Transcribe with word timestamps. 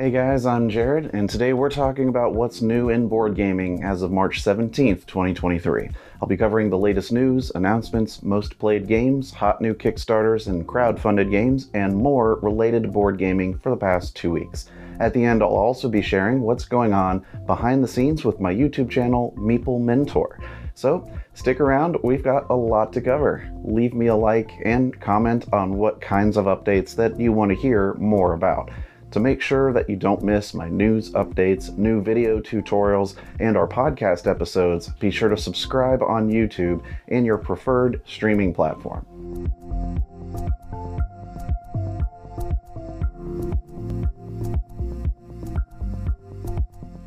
Hey 0.00 0.10
guys, 0.10 0.46
I'm 0.46 0.70
Jared, 0.70 1.10
and 1.12 1.28
today 1.28 1.52
we're 1.52 1.68
talking 1.68 2.08
about 2.08 2.32
what's 2.32 2.62
new 2.62 2.88
in 2.88 3.06
board 3.06 3.34
gaming 3.34 3.84
as 3.84 4.00
of 4.00 4.10
March 4.10 4.42
17th, 4.42 5.04
2023. 5.04 5.90
I'll 6.22 6.26
be 6.26 6.38
covering 6.38 6.70
the 6.70 6.78
latest 6.78 7.12
news, 7.12 7.52
announcements, 7.54 8.22
most 8.22 8.58
played 8.58 8.88
games, 8.88 9.30
hot 9.30 9.60
new 9.60 9.74
Kickstarters, 9.74 10.46
and 10.46 10.66
crowd-funded 10.66 11.30
games, 11.30 11.68
and 11.74 11.94
more 11.94 12.36
related 12.36 12.84
to 12.84 12.88
board 12.88 13.18
gaming 13.18 13.58
for 13.58 13.68
the 13.68 13.76
past 13.76 14.16
two 14.16 14.30
weeks. 14.30 14.70
At 15.00 15.12
the 15.12 15.22
end, 15.22 15.42
I'll 15.42 15.50
also 15.50 15.86
be 15.86 16.00
sharing 16.00 16.40
what's 16.40 16.64
going 16.64 16.94
on 16.94 17.22
behind 17.44 17.84
the 17.84 17.88
scenes 17.88 18.24
with 18.24 18.40
my 18.40 18.54
YouTube 18.54 18.88
channel, 18.88 19.34
Meeple 19.36 19.82
Mentor. 19.82 20.38
So 20.72 21.12
stick 21.34 21.60
around, 21.60 21.98
we've 22.02 22.24
got 22.24 22.48
a 22.48 22.56
lot 22.56 22.94
to 22.94 23.02
cover. 23.02 23.46
Leave 23.64 23.92
me 23.92 24.06
a 24.06 24.16
like 24.16 24.50
and 24.64 24.98
comment 24.98 25.44
on 25.52 25.76
what 25.76 26.00
kinds 26.00 26.38
of 26.38 26.46
updates 26.46 26.94
that 26.94 27.20
you 27.20 27.32
want 27.32 27.50
to 27.50 27.54
hear 27.54 27.92
more 27.98 28.32
about. 28.32 28.70
To 29.12 29.18
make 29.18 29.40
sure 29.40 29.72
that 29.72 29.90
you 29.90 29.96
don't 29.96 30.22
miss 30.22 30.54
my 30.54 30.68
news 30.68 31.10
updates, 31.12 31.76
new 31.76 32.00
video 32.00 32.38
tutorials, 32.40 33.16
and 33.40 33.56
our 33.56 33.66
podcast 33.66 34.30
episodes, 34.30 34.88
be 35.00 35.10
sure 35.10 35.28
to 35.28 35.36
subscribe 35.36 36.00
on 36.00 36.30
YouTube 36.30 36.84
and 37.08 37.26
your 37.26 37.38
preferred 37.38 38.02
streaming 38.06 38.54
platform. 38.54 39.04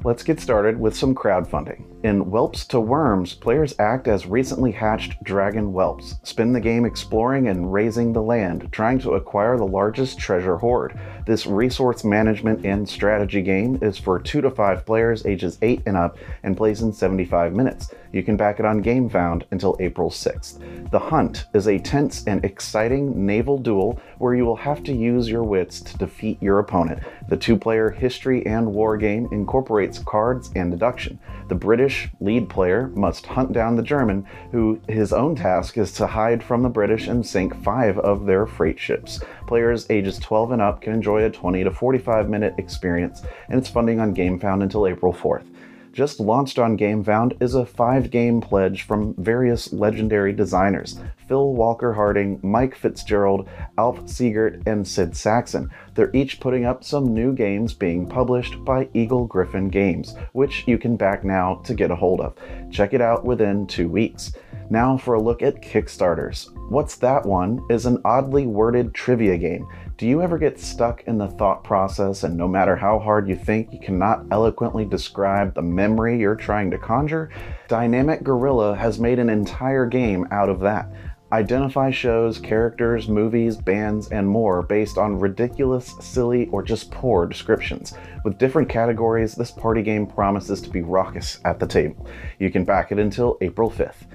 Let's 0.03 0.23
get 0.23 0.41
started 0.41 0.77
with 0.77 0.97
some 0.97 1.15
crowdfunding. 1.15 1.92
In 2.03 2.29
Whelps 2.29 2.65
to 2.65 2.81
Wyrms, 2.81 3.39
players 3.39 3.75
act 3.79 4.09
as 4.09 4.25
recently 4.25 4.73
hatched 4.73 5.23
dragon 5.23 5.71
whelps, 5.71 6.15
spend 6.23 6.53
the 6.53 6.59
game 6.59 6.83
exploring 6.83 7.47
and 7.47 7.71
raising 7.71 8.11
the 8.11 8.21
land, 8.21 8.67
trying 8.73 8.99
to 8.99 9.13
acquire 9.13 9.55
the 9.55 9.65
largest 9.65 10.19
treasure 10.19 10.57
hoard. 10.57 10.99
This 11.25 11.45
resource 11.45 12.03
management 12.03 12.65
and 12.65 12.89
strategy 12.89 13.41
game 13.41 13.79
is 13.81 13.97
for 13.97 14.19
2 14.19 14.41
to 14.41 14.51
5 14.51 14.85
players 14.85 15.25
ages 15.25 15.57
8 15.61 15.83
and 15.85 15.95
up 15.95 16.17
and 16.43 16.57
plays 16.57 16.81
in 16.81 16.91
75 16.91 17.53
minutes. 17.53 17.93
You 18.11 18.21
can 18.21 18.35
back 18.35 18.59
it 18.59 18.65
on 18.65 18.83
GameFound 18.83 19.43
until 19.51 19.77
April 19.79 20.09
6th. 20.09 20.91
The 20.91 20.99
Hunt 20.99 21.45
is 21.53 21.69
a 21.69 21.79
tense 21.79 22.25
and 22.27 22.43
exciting 22.43 23.25
naval 23.25 23.57
duel 23.57 23.97
where 24.17 24.35
you 24.35 24.43
will 24.43 24.57
have 24.57 24.83
to 24.83 24.93
use 24.93 25.29
your 25.29 25.43
wits 25.43 25.79
to 25.79 25.97
defeat 25.97 26.43
your 26.43 26.59
opponent. 26.59 27.01
The 27.29 27.37
two 27.37 27.57
player 27.57 27.89
history 27.89 28.45
and 28.45 28.73
war 28.73 28.97
game 28.97 29.29
incorporates 29.31 29.99
cards 29.99 30.51
and 30.55 30.69
deduction. 30.69 31.17
The 31.47 31.55
British 31.55 31.92
lead 32.19 32.49
player 32.49 32.87
must 32.95 33.25
hunt 33.25 33.53
down 33.53 33.75
the 33.75 33.81
German, 33.81 34.25
who 34.51 34.79
his 34.87 35.13
own 35.13 35.35
task 35.35 35.77
is 35.77 35.91
to 35.93 36.07
hide 36.07 36.43
from 36.43 36.63
the 36.63 36.69
British 36.69 37.07
and 37.07 37.25
sink 37.25 37.55
five 37.63 37.97
of 37.99 38.25
their 38.25 38.45
freight 38.45 38.79
ships. 38.79 39.19
Players 39.47 39.85
ages 39.89 40.19
12 40.19 40.51
and 40.51 40.61
up 40.61 40.81
can 40.81 40.93
enjoy 40.93 41.23
a 41.23 41.29
20 41.29 41.63
to 41.63 41.71
45 41.71 42.29
minute 42.29 42.53
experience, 42.57 43.21
and 43.49 43.59
it's 43.59 43.69
funding 43.69 43.99
on 43.99 44.15
GameFound 44.15 44.63
until 44.63 44.87
April 44.87 45.13
4th 45.13 45.45
just 45.93 46.19
launched 46.19 46.57
on 46.57 46.77
GameFound 46.77 47.41
is 47.41 47.53
a 47.53 47.65
five 47.65 48.09
game 48.09 48.41
pledge 48.41 48.81
from 48.81 49.13
various 49.19 49.71
legendary 49.71 50.33
designers 50.33 50.99
Phil 51.27 51.53
Walker 51.53 51.93
Harding, 51.93 52.39
Mike 52.43 52.75
Fitzgerald, 52.75 53.47
Alf 53.77 53.99
Seegert, 54.01 54.61
and 54.67 54.85
Sid 54.85 55.15
Sackson. 55.15 55.69
They're 55.95 56.15
each 56.15 56.39
putting 56.39 56.65
up 56.65 56.83
some 56.83 57.13
new 57.13 57.33
games 57.33 57.73
being 57.73 58.07
published 58.07 58.63
by 58.65 58.89
Eagle 58.93 59.25
Gryphon 59.25 59.69
Games, 59.69 60.15
which 60.31 60.63
you 60.67 60.77
can 60.77 60.95
back 60.95 61.23
now 61.23 61.61
to 61.65 61.73
get 61.73 61.91
a 61.91 61.95
hold 61.95 62.19
of. 62.19 62.35
Check 62.71 62.93
it 62.93 63.01
out 63.01 63.25
within 63.25 63.67
two 63.67 63.89
weeks. 63.89 64.33
Now 64.69 64.97
for 64.97 65.13
a 65.15 65.21
look 65.21 65.43
at 65.43 65.61
Kickstarters. 65.61 66.49
What's 66.69 66.95
That 66.95 67.25
One 67.25 67.63
is 67.69 67.85
an 67.85 68.01
oddly 68.05 68.47
worded 68.47 68.93
trivia 68.93 69.37
game. 69.37 69.67
Do 69.97 70.07
you 70.07 70.23
ever 70.23 70.39
get 70.39 70.59
stuck 70.59 71.03
in 71.03 71.19
the 71.19 71.27
thought 71.27 71.63
process 71.63 72.23
and 72.23 72.35
no 72.35 72.47
matter 72.47 72.75
how 72.75 72.97
hard 72.97 73.29
you 73.29 73.35
think, 73.35 73.71
you 73.71 73.79
cannot 73.79 74.25
eloquently 74.31 74.85
describe 74.85 75.53
the 75.53 75.61
memory 75.61 76.19
you're 76.19 76.35
trying 76.35 76.71
to 76.71 76.79
conjure? 76.79 77.29
Dynamic 77.67 78.23
Gorilla 78.23 78.75
has 78.75 78.99
made 78.99 79.19
an 79.19 79.29
entire 79.29 79.85
game 79.85 80.27
out 80.31 80.49
of 80.49 80.59
that. 80.61 80.91
Identify 81.33 81.89
shows, 81.89 82.37
characters, 82.37 83.09
movies, 83.09 83.57
bands, 83.57 84.07
and 84.09 84.27
more 84.27 84.61
based 84.61 84.99
on 84.99 85.19
ridiculous, 85.19 85.95
silly, 85.99 86.45
or 86.49 86.61
just 86.61 86.91
poor 86.91 87.25
descriptions. 87.25 87.95
With 88.23 88.37
different 88.37 88.69
categories, 88.69 89.33
this 89.33 89.49
party 89.49 89.81
game 89.81 90.05
promises 90.05 90.61
to 90.61 90.69
be 90.69 90.83
raucous 90.83 91.39
at 91.43 91.59
the 91.59 91.65
table. 91.65 92.07
You 92.37 92.51
can 92.51 92.65
back 92.65 92.91
it 92.91 92.99
until 92.99 93.39
April 93.41 93.71
5th. 93.71 94.05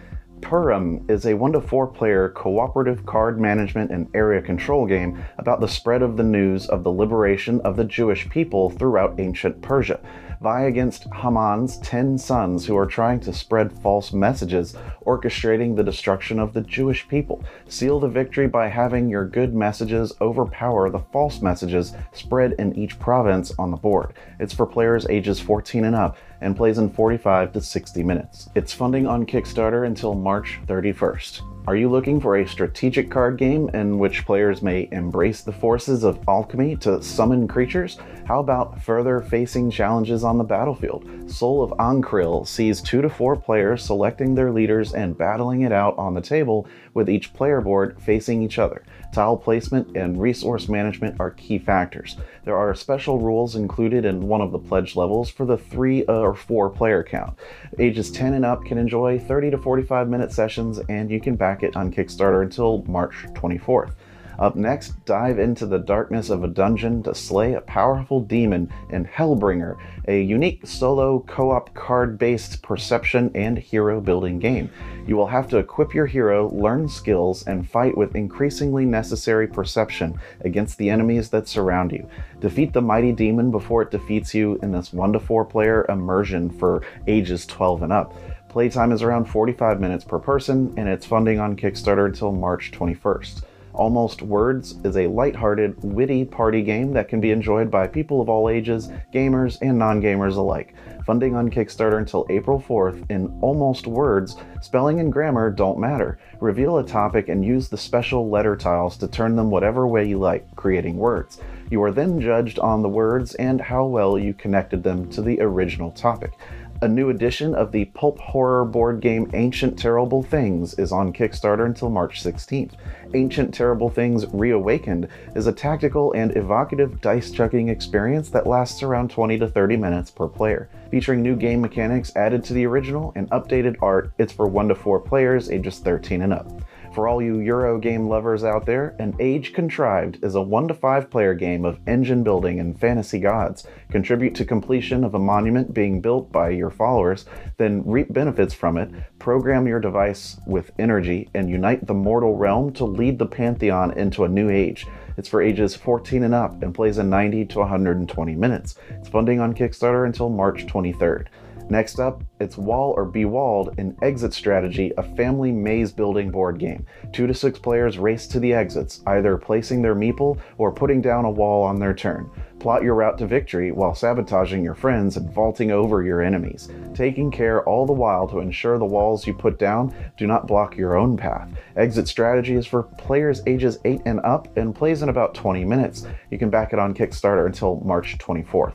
Purim 0.42 1.04
is 1.08 1.26
a 1.26 1.34
1 1.34 1.54
to 1.54 1.60
4 1.60 1.88
player 1.88 2.28
cooperative 2.28 3.04
card 3.04 3.40
management 3.40 3.90
and 3.90 4.06
area 4.14 4.40
control 4.40 4.86
game 4.86 5.20
about 5.38 5.60
the 5.60 5.66
spread 5.66 6.02
of 6.02 6.16
the 6.16 6.22
news 6.22 6.68
of 6.68 6.84
the 6.84 6.92
liberation 6.92 7.60
of 7.62 7.74
the 7.74 7.84
Jewish 7.84 8.30
people 8.30 8.70
throughout 8.70 9.18
ancient 9.18 9.60
Persia 9.60 9.98
vie 10.40 10.62
against 10.62 11.06
Haman's 11.12 11.78
ten 11.78 12.16
sons 12.16 12.66
who 12.66 12.76
are 12.76 12.86
trying 12.86 13.20
to 13.20 13.32
spread 13.32 13.72
false 13.80 14.12
messages, 14.12 14.74
orchestrating 15.06 15.74
the 15.74 15.82
destruction 15.82 16.38
of 16.38 16.54
the 16.54 16.60
Jewish 16.60 17.06
people. 17.08 17.42
Seal 17.68 17.98
the 18.00 18.08
victory 18.08 18.46
by 18.46 18.68
having 18.68 19.08
your 19.08 19.26
good 19.26 19.54
messages 19.54 20.12
overpower 20.20 20.90
the 20.90 20.98
false 21.12 21.42
messages 21.42 21.92
spread 22.12 22.52
in 22.58 22.76
each 22.76 22.98
province 22.98 23.52
on 23.58 23.70
the 23.70 23.76
board. 23.76 24.14
It's 24.38 24.54
for 24.54 24.66
players 24.66 25.06
ages 25.08 25.40
14 25.40 25.84
and 25.84 25.96
up 25.96 26.16
and 26.40 26.56
plays 26.56 26.78
in 26.78 26.90
45 26.90 27.52
to 27.52 27.60
60 27.60 28.02
minutes. 28.02 28.48
It's 28.54 28.72
funding 28.72 29.06
on 29.06 29.26
Kickstarter 29.26 29.86
until 29.86 30.14
March 30.14 30.60
31st. 30.66 31.42
Are 31.68 31.76
you 31.76 31.90
looking 31.90 32.18
for 32.18 32.38
a 32.38 32.48
strategic 32.48 33.10
card 33.10 33.36
game 33.36 33.68
in 33.74 33.98
which 33.98 34.24
players 34.24 34.62
may 34.62 34.88
embrace 34.90 35.42
the 35.42 35.52
forces 35.52 36.02
of 36.02 36.18
alchemy 36.26 36.76
to 36.76 37.02
summon 37.02 37.46
creatures? 37.46 37.98
How 38.24 38.40
about 38.40 38.82
further 38.82 39.20
facing 39.20 39.70
challenges 39.70 40.24
on 40.24 40.38
the 40.38 40.44
battlefield? 40.44 41.30
Soul 41.30 41.62
of 41.62 41.70
Ank'Ril 41.78 42.46
sees 42.46 42.80
two 42.80 43.02
to 43.02 43.10
four 43.10 43.36
players 43.36 43.84
selecting 43.84 44.34
their 44.34 44.50
leaders 44.50 44.94
and 44.94 45.18
battling 45.18 45.60
it 45.60 45.72
out 45.72 45.94
on 45.98 46.14
the 46.14 46.22
table 46.22 46.66
with 46.98 47.08
each 47.08 47.32
player 47.32 47.60
board 47.60 47.96
facing 48.02 48.42
each 48.42 48.58
other. 48.58 48.82
Tile 49.12 49.36
placement 49.36 49.96
and 49.96 50.20
resource 50.20 50.68
management 50.68 51.14
are 51.20 51.30
key 51.30 51.56
factors. 51.56 52.16
There 52.44 52.56
are 52.56 52.74
special 52.74 53.20
rules 53.20 53.54
included 53.54 54.04
in 54.04 54.26
one 54.26 54.40
of 54.40 54.50
the 54.50 54.58
pledge 54.58 54.96
levels 54.96 55.30
for 55.30 55.46
the 55.46 55.56
three 55.56 56.02
or 56.02 56.34
four 56.34 56.68
player 56.68 57.04
count. 57.04 57.38
Ages 57.78 58.10
10 58.10 58.34
and 58.34 58.44
up 58.44 58.64
can 58.64 58.78
enjoy 58.78 59.16
30 59.16 59.52
to 59.52 59.58
45 59.58 60.08
minute 60.08 60.32
sessions, 60.32 60.80
and 60.88 61.08
you 61.08 61.20
can 61.20 61.36
back 61.36 61.62
it 61.62 61.76
on 61.76 61.92
Kickstarter 61.92 62.42
until 62.42 62.82
March 62.88 63.14
24th. 63.34 63.92
Up 64.38 64.54
next, 64.54 65.04
dive 65.04 65.40
into 65.40 65.66
the 65.66 65.80
darkness 65.80 66.30
of 66.30 66.44
a 66.44 66.48
dungeon 66.48 67.02
to 67.02 67.14
slay 67.14 67.54
a 67.54 67.60
powerful 67.60 68.20
demon 68.20 68.72
in 68.88 69.04
Hellbringer, 69.04 69.76
a 70.06 70.22
unique 70.22 70.64
solo 70.64 71.24
co 71.26 71.50
op 71.50 71.74
card 71.74 72.18
based 72.18 72.62
perception 72.62 73.32
and 73.34 73.58
hero 73.58 74.00
building 74.00 74.38
game. 74.38 74.70
You 75.08 75.16
will 75.16 75.26
have 75.26 75.48
to 75.48 75.58
equip 75.58 75.92
your 75.92 76.06
hero, 76.06 76.50
learn 76.50 76.88
skills, 76.88 77.44
and 77.48 77.68
fight 77.68 77.96
with 77.96 78.14
increasingly 78.14 78.84
necessary 78.84 79.48
perception 79.48 80.20
against 80.42 80.78
the 80.78 80.88
enemies 80.88 81.30
that 81.30 81.48
surround 81.48 81.90
you. 81.90 82.08
Defeat 82.38 82.72
the 82.72 82.80
mighty 82.80 83.10
demon 83.10 83.50
before 83.50 83.82
it 83.82 83.90
defeats 83.90 84.34
you 84.34 84.56
in 84.62 84.70
this 84.70 84.92
1 84.92 85.14
to 85.14 85.20
4 85.20 85.44
player 85.46 85.84
immersion 85.88 86.48
for 86.48 86.82
ages 87.08 87.44
12 87.46 87.82
and 87.82 87.92
up. 87.92 88.14
Playtime 88.48 88.92
is 88.92 89.02
around 89.02 89.24
45 89.24 89.80
minutes 89.80 90.04
per 90.04 90.18
person, 90.20 90.72
and 90.76 90.88
it's 90.88 91.04
funding 91.04 91.40
on 91.40 91.56
Kickstarter 91.56 92.06
until 92.06 92.32
March 92.32 92.70
21st. 92.70 93.42
Almost 93.78 94.22
Words 94.22 94.74
is 94.82 94.96
a 94.96 95.06
light-hearted, 95.06 95.84
witty 95.84 96.24
party 96.24 96.62
game 96.62 96.92
that 96.94 97.08
can 97.08 97.20
be 97.20 97.30
enjoyed 97.30 97.70
by 97.70 97.86
people 97.86 98.20
of 98.20 98.28
all 98.28 98.48
ages, 98.48 98.88
gamers 99.14 99.56
and 99.62 99.78
non-gamers 99.78 100.36
alike. 100.36 100.74
Funding 101.06 101.36
on 101.36 101.48
Kickstarter 101.48 101.98
until 101.98 102.26
April 102.28 102.60
4th 102.60 103.08
in 103.08 103.38
Almost 103.40 103.86
Words, 103.86 104.36
spelling 104.62 104.98
and 104.98 105.12
grammar 105.12 105.48
don't 105.50 105.78
matter. 105.78 106.18
Reveal 106.40 106.78
a 106.78 106.86
topic 106.86 107.28
and 107.28 107.44
use 107.44 107.68
the 107.68 107.78
special 107.78 108.28
letter 108.28 108.56
tiles 108.56 108.96
to 108.96 109.06
turn 109.06 109.36
them 109.36 109.48
whatever 109.48 109.86
way 109.86 110.04
you 110.04 110.18
like, 110.18 110.44
creating 110.56 110.96
words. 110.96 111.38
You 111.70 111.80
are 111.84 111.92
then 111.92 112.20
judged 112.20 112.58
on 112.58 112.82
the 112.82 112.88
words 112.88 113.36
and 113.36 113.60
how 113.60 113.86
well 113.86 114.18
you 114.18 114.34
connected 114.34 114.82
them 114.82 115.08
to 115.10 115.22
the 115.22 115.40
original 115.40 115.92
topic. 115.92 116.32
A 116.80 116.86
new 116.86 117.10
edition 117.10 117.56
of 117.56 117.72
the 117.72 117.86
pulp 117.86 118.20
horror 118.20 118.64
board 118.64 119.00
game 119.00 119.28
Ancient 119.34 119.76
Terrible 119.76 120.22
Things 120.22 120.74
is 120.74 120.92
on 120.92 121.12
Kickstarter 121.12 121.66
until 121.66 121.90
March 121.90 122.22
16th. 122.22 122.74
Ancient 123.14 123.52
Terrible 123.52 123.90
Things 123.90 124.26
Reawakened 124.32 125.08
is 125.34 125.48
a 125.48 125.52
tactical 125.52 126.12
and 126.12 126.36
evocative 126.36 127.00
dice 127.00 127.32
chucking 127.32 127.68
experience 127.68 128.28
that 128.30 128.46
lasts 128.46 128.84
around 128.84 129.10
20 129.10 129.40
to 129.40 129.48
30 129.48 129.76
minutes 129.76 130.12
per 130.12 130.28
player. 130.28 130.68
Featuring 130.92 131.20
new 131.20 131.34
game 131.34 131.60
mechanics 131.60 132.14
added 132.14 132.44
to 132.44 132.52
the 132.52 132.64
original 132.64 133.12
and 133.16 133.28
updated 133.30 133.74
art, 133.82 134.12
it's 134.18 134.32
for 134.32 134.46
1 134.46 134.68
to 134.68 134.76
4 134.76 135.00
players 135.00 135.50
ages 135.50 135.80
13 135.80 136.22
and 136.22 136.32
up. 136.32 136.48
For 136.92 137.06
all 137.06 137.22
you 137.22 137.38
Euro 137.40 137.78
game 137.78 138.08
lovers 138.08 138.44
out 138.44 138.66
there, 138.66 138.96
An 138.98 139.14
Age 139.20 139.52
Contrived 139.52 140.24
is 140.24 140.34
a 140.34 140.42
1 140.42 140.68
to 140.68 140.74
5 140.74 141.10
player 141.10 141.34
game 141.34 141.64
of 141.64 141.78
engine 141.86 142.24
building 142.24 142.58
and 142.58 142.78
fantasy 142.78 143.20
gods. 143.20 143.66
Contribute 143.90 144.34
to 144.36 144.44
completion 144.44 145.04
of 145.04 145.14
a 145.14 145.18
monument 145.18 145.74
being 145.74 146.00
built 146.00 146.32
by 146.32 146.50
your 146.50 146.70
followers, 146.70 147.26
then 147.56 147.82
reap 147.84 148.12
benefits 148.12 148.54
from 148.54 148.78
it, 148.78 148.90
program 149.18 149.66
your 149.66 149.80
device 149.80 150.40
with 150.46 150.72
energy, 150.78 151.28
and 151.34 151.50
unite 151.50 151.86
the 151.86 151.94
mortal 151.94 152.36
realm 152.36 152.72
to 152.72 152.84
lead 152.84 153.18
the 153.18 153.26
pantheon 153.26 153.96
into 153.96 154.24
a 154.24 154.28
new 154.28 154.50
age. 154.50 154.86
It's 155.18 155.28
for 155.28 155.42
ages 155.42 155.76
14 155.76 156.22
and 156.22 156.34
up 156.34 156.62
and 156.62 156.74
plays 156.74 156.98
in 156.98 157.10
90 157.10 157.44
to 157.46 157.58
120 157.58 158.34
minutes. 158.34 158.76
It's 158.90 159.08
funding 159.08 159.40
on 159.40 159.54
Kickstarter 159.54 160.06
until 160.06 160.30
March 160.30 160.66
23rd. 160.66 161.26
Next 161.70 162.00
up, 162.00 162.24
it's 162.40 162.56
Wall 162.56 162.94
or 162.96 163.04
Be 163.04 163.26
Walled, 163.26 163.78
an 163.78 163.94
exit 164.00 164.32
strategy, 164.32 164.90
a 164.96 165.02
family 165.02 165.52
maze 165.52 165.92
building 165.92 166.30
board 166.30 166.58
game. 166.58 166.86
Two 167.12 167.26
to 167.26 167.34
six 167.34 167.58
players 167.58 167.98
race 167.98 168.26
to 168.28 168.40
the 168.40 168.54
exits, 168.54 169.02
either 169.06 169.36
placing 169.36 169.82
their 169.82 169.94
meeple 169.94 170.38
or 170.56 170.72
putting 170.72 171.02
down 171.02 171.26
a 171.26 171.30
wall 171.30 171.62
on 171.62 171.78
their 171.78 171.92
turn. 171.92 172.30
Plot 172.58 172.82
your 172.82 172.94
route 172.94 173.18
to 173.18 173.26
victory 173.26 173.70
while 173.70 173.94
sabotaging 173.94 174.64
your 174.64 174.74
friends 174.74 175.18
and 175.18 175.30
vaulting 175.30 175.70
over 175.70 176.02
your 176.02 176.22
enemies, 176.22 176.70
taking 176.94 177.30
care 177.30 177.62
all 177.64 177.84
the 177.84 177.92
while 177.92 178.26
to 178.28 178.38
ensure 178.38 178.78
the 178.78 178.84
walls 178.86 179.26
you 179.26 179.34
put 179.34 179.58
down 179.58 179.94
do 180.16 180.26
not 180.26 180.46
block 180.46 180.74
your 180.74 180.96
own 180.96 181.18
path. 181.18 181.50
Exit 181.76 182.08
strategy 182.08 182.54
is 182.54 182.66
for 182.66 182.82
players 182.82 183.42
ages 183.46 183.78
8 183.84 184.00
and 184.06 184.20
up 184.20 184.56
and 184.56 184.74
plays 184.74 185.02
in 185.02 185.10
about 185.10 185.34
20 185.34 185.66
minutes. 185.66 186.06
You 186.30 186.38
can 186.38 186.48
back 186.48 186.72
it 186.72 186.78
on 186.78 186.94
Kickstarter 186.94 187.44
until 187.44 187.80
March 187.84 188.16
24th. 188.16 188.72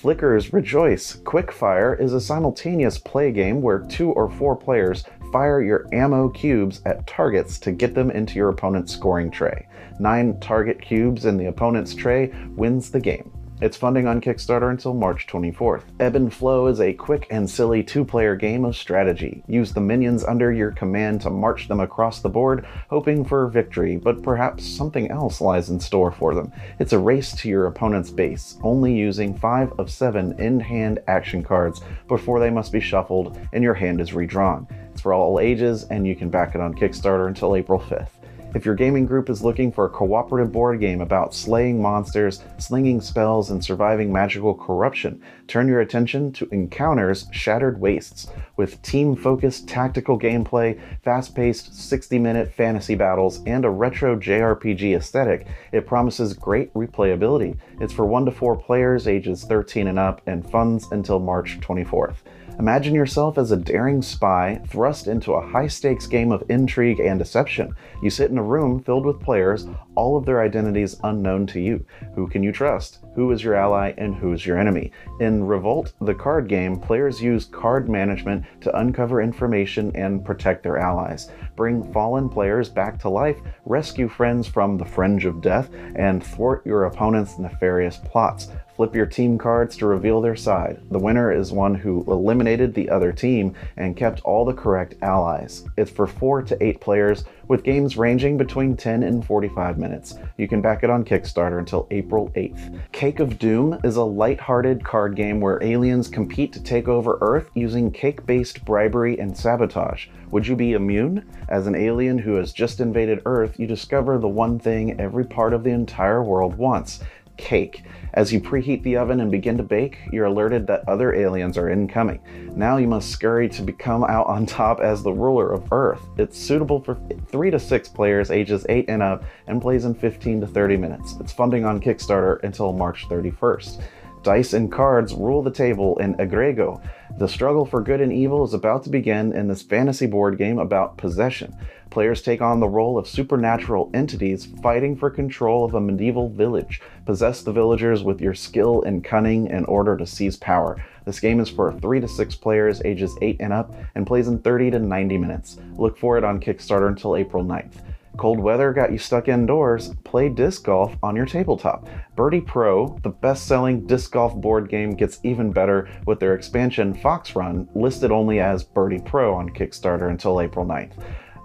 Flicker's 0.00 0.54
Rejoice 0.54 1.16
Quickfire 1.24 2.00
is 2.00 2.14
a 2.14 2.20
simultaneous 2.22 2.96
play 2.96 3.30
game 3.30 3.60
where 3.60 3.80
two 3.80 4.12
or 4.12 4.30
four 4.30 4.56
players 4.56 5.04
fire 5.30 5.60
your 5.60 5.86
ammo 5.92 6.30
cubes 6.30 6.80
at 6.86 7.06
targets 7.06 7.58
to 7.58 7.70
get 7.70 7.94
them 7.94 8.10
into 8.10 8.36
your 8.36 8.48
opponent's 8.48 8.94
scoring 8.94 9.30
tray. 9.30 9.68
Nine 9.98 10.40
target 10.40 10.80
cubes 10.80 11.26
in 11.26 11.36
the 11.36 11.48
opponent's 11.48 11.94
tray 11.94 12.32
wins 12.56 12.90
the 12.90 12.98
game. 12.98 13.30
It's 13.62 13.76
funding 13.76 14.06
on 14.06 14.22
Kickstarter 14.22 14.70
until 14.70 14.94
March 14.94 15.26
24th. 15.26 15.82
Ebb 16.00 16.16
and 16.16 16.32
Flow 16.32 16.66
is 16.66 16.80
a 16.80 16.94
quick 16.94 17.26
and 17.28 17.48
silly 17.48 17.82
two 17.82 18.06
player 18.06 18.34
game 18.34 18.64
of 18.64 18.74
strategy. 18.74 19.42
Use 19.48 19.74
the 19.74 19.82
minions 19.82 20.24
under 20.24 20.50
your 20.50 20.70
command 20.70 21.20
to 21.20 21.30
march 21.30 21.68
them 21.68 21.80
across 21.80 22.20
the 22.20 22.28
board, 22.30 22.66
hoping 22.88 23.22
for 23.22 23.48
victory, 23.48 23.98
but 23.98 24.22
perhaps 24.22 24.64
something 24.64 25.10
else 25.10 25.42
lies 25.42 25.68
in 25.68 25.78
store 25.78 26.10
for 26.10 26.34
them. 26.34 26.50
It's 26.78 26.94
a 26.94 26.98
race 26.98 27.34
to 27.36 27.50
your 27.50 27.66
opponent's 27.66 28.10
base, 28.10 28.56
only 28.62 28.94
using 28.94 29.36
five 29.36 29.78
of 29.78 29.90
seven 29.90 30.40
in 30.40 30.58
hand 30.58 31.00
action 31.06 31.42
cards 31.42 31.82
before 32.08 32.40
they 32.40 32.48
must 32.48 32.72
be 32.72 32.80
shuffled 32.80 33.38
and 33.52 33.62
your 33.62 33.74
hand 33.74 34.00
is 34.00 34.14
redrawn. 34.14 34.66
It's 34.90 35.02
for 35.02 35.12
all 35.12 35.38
ages, 35.38 35.84
and 35.84 36.06
you 36.06 36.16
can 36.16 36.30
back 36.30 36.54
it 36.54 36.62
on 36.62 36.72
Kickstarter 36.72 37.28
until 37.28 37.54
April 37.54 37.78
5th. 37.78 38.19
If 38.52 38.64
your 38.64 38.74
gaming 38.74 39.06
group 39.06 39.30
is 39.30 39.44
looking 39.44 39.70
for 39.70 39.84
a 39.84 39.90
cooperative 39.90 40.50
board 40.50 40.80
game 40.80 41.00
about 41.00 41.34
slaying 41.34 41.80
monsters, 41.80 42.42
slinging 42.58 43.00
spells, 43.00 43.50
and 43.50 43.64
surviving 43.64 44.12
magical 44.12 44.54
corruption, 44.54 45.22
turn 45.46 45.68
your 45.68 45.80
attention 45.80 46.32
to 46.32 46.48
Encounters 46.50 47.28
Shattered 47.30 47.80
Wastes. 47.80 48.26
With 48.56 48.82
team 48.82 49.14
focused 49.14 49.68
tactical 49.68 50.18
gameplay, 50.18 50.80
fast 51.04 51.36
paced 51.36 51.74
60 51.76 52.18
minute 52.18 52.52
fantasy 52.52 52.96
battles, 52.96 53.40
and 53.46 53.64
a 53.64 53.70
retro 53.70 54.16
JRPG 54.16 54.96
aesthetic, 54.96 55.46
it 55.70 55.86
promises 55.86 56.34
great 56.34 56.74
replayability. 56.74 57.56
It's 57.80 57.92
for 57.92 58.04
1 58.04 58.24
to 58.24 58.32
4 58.32 58.56
players 58.56 59.06
ages 59.06 59.44
13 59.44 59.86
and 59.86 59.98
up 59.98 60.22
and 60.26 60.48
funds 60.50 60.90
until 60.90 61.20
March 61.20 61.60
24th. 61.60 62.16
Imagine 62.60 62.94
yourself 62.94 63.38
as 63.38 63.52
a 63.52 63.56
daring 63.56 64.02
spy 64.02 64.60
thrust 64.68 65.06
into 65.06 65.32
a 65.32 65.46
high 65.46 65.66
stakes 65.66 66.06
game 66.06 66.30
of 66.30 66.44
intrigue 66.50 67.00
and 67.00 67.18
deception. 67.18 67.74
You 68.02 68.08
sit 68.08 68.30
in 68.30 68.38
a 68.38 68.42
room 68.42 68.82
filled 68.82 69.04
with 69.04 69.20
players, 69.20 69.66
all 69.94 70.16
of 70.16 70.24
their 70.24 70.40
identities 70.40 70.96
unknown 71.04 71.46
to 71.48 71.60
you. 71.60 71.84
Who 72.14 72.26
can 72.26 72.42
you 72.42 72.50
trust? 72.50 72.98
Who 73.14 73.30
is 73.32 73.44
your 73.44 73.54
ally 73.54 73.92
and 73.98 74.14
who 74.14 74.32
is 74.32 74.46
your 74.46 74.58
enemy? 74.58 74.92
In 75.20 75.44
Revolt, 75.44 75.92
the 76.00 76.14
card 76.14 76.48
game, 76.48 76.80
players 76.80 77.22
use 77.22 77.44
card 77.44 77.88
management 77.90 78.44
to 78.62 78.74
uncover 78.78 79.20
information 79.20 79.92
and 79.94 80.24
protect 80.24 80.62
their 80.62 80.78
allies, 80.78 81.30
bring 81.56 81.92
fallen 81.92 82.28
players 82.30 82.70
back 82.70 82.98
to 83.00 83.10
life, 83.10 83.36
rescue 83.66 84.08
friends 84.08 84.46
from 84.46 84.78
the 84.78 84.84
fringe 84.84 85.26
of 85.26 85.42
death, 85.42 85.68
and 85.96 86.24
thwart 86.24 86.64
your 86.64 86.84
opponent's 86.84 87.38
nefarious 87.38 87.98
plots. 87.98 88.48
Flip 88.80 88.94
your 88.94 89.04
team 89.04 89.36
cards 89.36 89.76
to 89.76 89.84
reveal 89.84 90.22
their 90.22 90.34
side. 90.34 90.80
The 90.90 90.98
winner 90.98 91.30
is 91.30 91.52
one 91.52 91.74
who 91.74 92.02
eliminated 92.06 92.72
the 92.72 92.88
other 92.88 93.12
team 93.12 93.54
and 93.76 93.94
kept 93.94 94.22
all 94.22 94.46
the 94.46 94.54
correct 94.54 94.94
allies. 95.02 95.66
It's 95.76 95.90
for 95.90 96.06
4 96.06 96.40
to 96.44 96.64
8 96.64 96.80
players, 96.80 97.24
with 97.50 97.64
games 97.64 97.96
ranging 97.96 98.38
between 98.38 98.76
10 98.76 99.02
and 99.02 99.26
45 99.26 99.76
minutes. 99.76 100.14
You 100.36 100.46
can 100.46 100.62
back 100.62 100.84
it 100.84 100.88
on 100.88 101.04
Kickstarter 101.04 101.58
until 101.58 101.88
April 101.90 102.30
8th. 102.36 102.80
Cake 102.92 103.18
of 103.18 103.40
Doom 103.40 103.76
is 103.82 103.96
a 103.96 104.04
light-hearted 104.04 104.84
card 104.84 105.16
game 105.16 105.40
where 105.40 105.60
aliens 105.60 106.06
compete 106.06 106.52
to 106.52 106.62
take 106.62 106.86
over 106.86 107.18
Earth 107.20 107.50
using 107.54 107.90
cake-based 107.90 108.64
bribery 108.64 109.18
and 109.18 109.36
sabotage. 109.36 110.06
Would 110.30 110.46
you 110.46 110.54
be 110.54 110.74
immune? 110.74 111.28
As 111.48 111.66
an 111.66 111.74
alien 111.74 112.18
who 112.18 112.34
has 112.36 112.52
just 112.52 112.78
invaded 112.78 113.20
Earth, 113.26 113.58
you 113.58 113.66
discover 113.66 114.16
the 114.16 114.28
one 114.28 114.60
thing 114.60 115.00
every 115.00 115.24
part 115.24 115.52
of 115.52 115.64
the 115.64 115.70
entire 115.70 116.22
world 116.22 116.54
wants 116.54 117.00
cake. 117.40 117.82
As 118.14 118.32
you 118.32 118.40
preheat 118.40 118.82
the 118.82 118.96
oven 118.96 119.20
and 119.20 119.30
begin 119.30 119.56
to 119.56 119.62
bake, 119.62 119.98
you're 120.12 120.26
alerted 120.26 120.66
that 120.66 120.88
other 120.88 121.14
aliens 121.14 121.56
are 121.56 121.70
incoming. 121.70 122.20
Now 122.56 122.76
you 122.76 122.86
must 122.86 123.10
scurry 123.10 123.48
to 123.50 123.62
become 123.62 124.04
out 124.04 124.26
on 124.26 124.46
top 124.46 124.80
as 124.80 125.02
the 125.02 125.12
ruler 125.12 125.52
of 125.52 125.72
Earth. 125.72 126.02
It's 126.18 126.38
suitable 126.38 126.80
for 126.80 126.98
3 127.28 127.50
to 127.50 127.58
6 127.58 127.88
players 127.90 128.30
ages 128.30 128.66
8 128.68 128.86
and 128.88 129.02
up 129.02 129.24
and 129.46 129.62
plays 129.62 129.84
in 129.84 129.94
15 129.94 130.40
to 130.40 130.46
30 130.46 130.76
minutes. 130.76 131.16
It's 131.20 131.32
funding 131.32 131.64
on 131.64 131.80
Kickstarter 131.80 132.42
until 132.42 132.72
March 132.72 133.08
31st. 133.08 133.80
Dice 134.22 134.52
and 134.52 134.70
cards 134.70 135.14
rule 135.14 135.42
the 135.42 135.50
table 135.50 135.96
in 135.98 136.14
Egregio. 136.16 136.82
The 137.16 137.28
struggle 137.28 137.64
for 137.64 137.80
good 137.80 138.02
and 138.02 138.12
evil 138.12 138.44
is 138.44 138.52
about 138.52 138.84
to 138.84 138.90
begin 138.90 139.32
in 139.32 139.48
this 139.48 139.62
fantasy 139.62 140.06
board 140.06 140.36
game 140.36 140.58
about 140.58 140.98
possession. 140.98 141.56
Players 141.90 142.22
take 142.22 142.40
on 142.40 142.60
the 142.60 142.68
role 142.68 142.96
of 142.96 143.08
supernatural 143.08 143.90
entities 143.92 144.46
fighting 144.62 144.96
for 144.96 145.10
control 145.10 145.64
of 145.64 145.74
a 145.74 145.80
medieval 145.80 146.28
village. 146.28 146.80
Possess 147.04 147.42
the 147.42 147.52
villagers 147.52 148.04
with 148.04 148.20
your 148.20 148.34
skill 148.34 148.82
and 148.84 149.02
cunning 149.02 149.48
in 149.48 149.64
order 149.64 149.96
to 149.96 150.06
seize 150.06 150.36
power. 150.36 150.82
This 151.04 151.18
game 151.18 151.40
is 151.40 151.48
for 151.48 151.72
3 151.72 152.00
to 152.00 152.06
6 152.06 152.34
players 152.36 152.80
ages 152.84 153.18
8 153.20 153.38
and 153.40 153.52
up 153.52 153.74
and 153.96 154.06
plays 154.06 154.28
in 154.28 154.38
30 154.38 154.70
to 154.70 154.78
90 154.78 155.18
minutes. 155.18 155.58
Look 155.76 155.98
for 155.98 156.16
it 156.16 156.22
on 156.22 156.40
Kickstarter 156.40 156.86
until 156.86 157.16
April 157.16 157.44
9th. 157.44 157.82
Cold 158.16 158.38
weather 158.38 158.72
got 158.72 158.92
you 158.92 158.98
stuck 158.98 159.28
indoors? 159.28 159.94
Play 160.04 160.28
disc 160.28 160.64
golf 160.64 160.94
on 161.02 161.16
your 161.16 161.26
tabletop. 161.26 161.88
Birdie 162.14 162.40
Pro, 162.40 162.98
the 163.02 163.08
best 163.08 163.46
selling 163.46 163.86
disc 163.86 164.12
golf 164.12 164.34
board 164.36 164.68
game, 164.68 164.90
gets 164.90 165.18
even 165.22 165.50
better 165.50 165.88
with 166.06 166.20
their 166.20 166.34
expansion 166.34 166.92
Fox 166.92 167.34
Run, 167.34 167.68
listed 167.74 168.12
only 168.12 168.38
as 168.38 168.62
Birdie 168.62 169.00
Pro 169.00 169.34
on 169.34 169.48
Kickstarter 169.50 170.10
until 170.10 170.40
April 170.40 170.66
9th. 170.66 170.92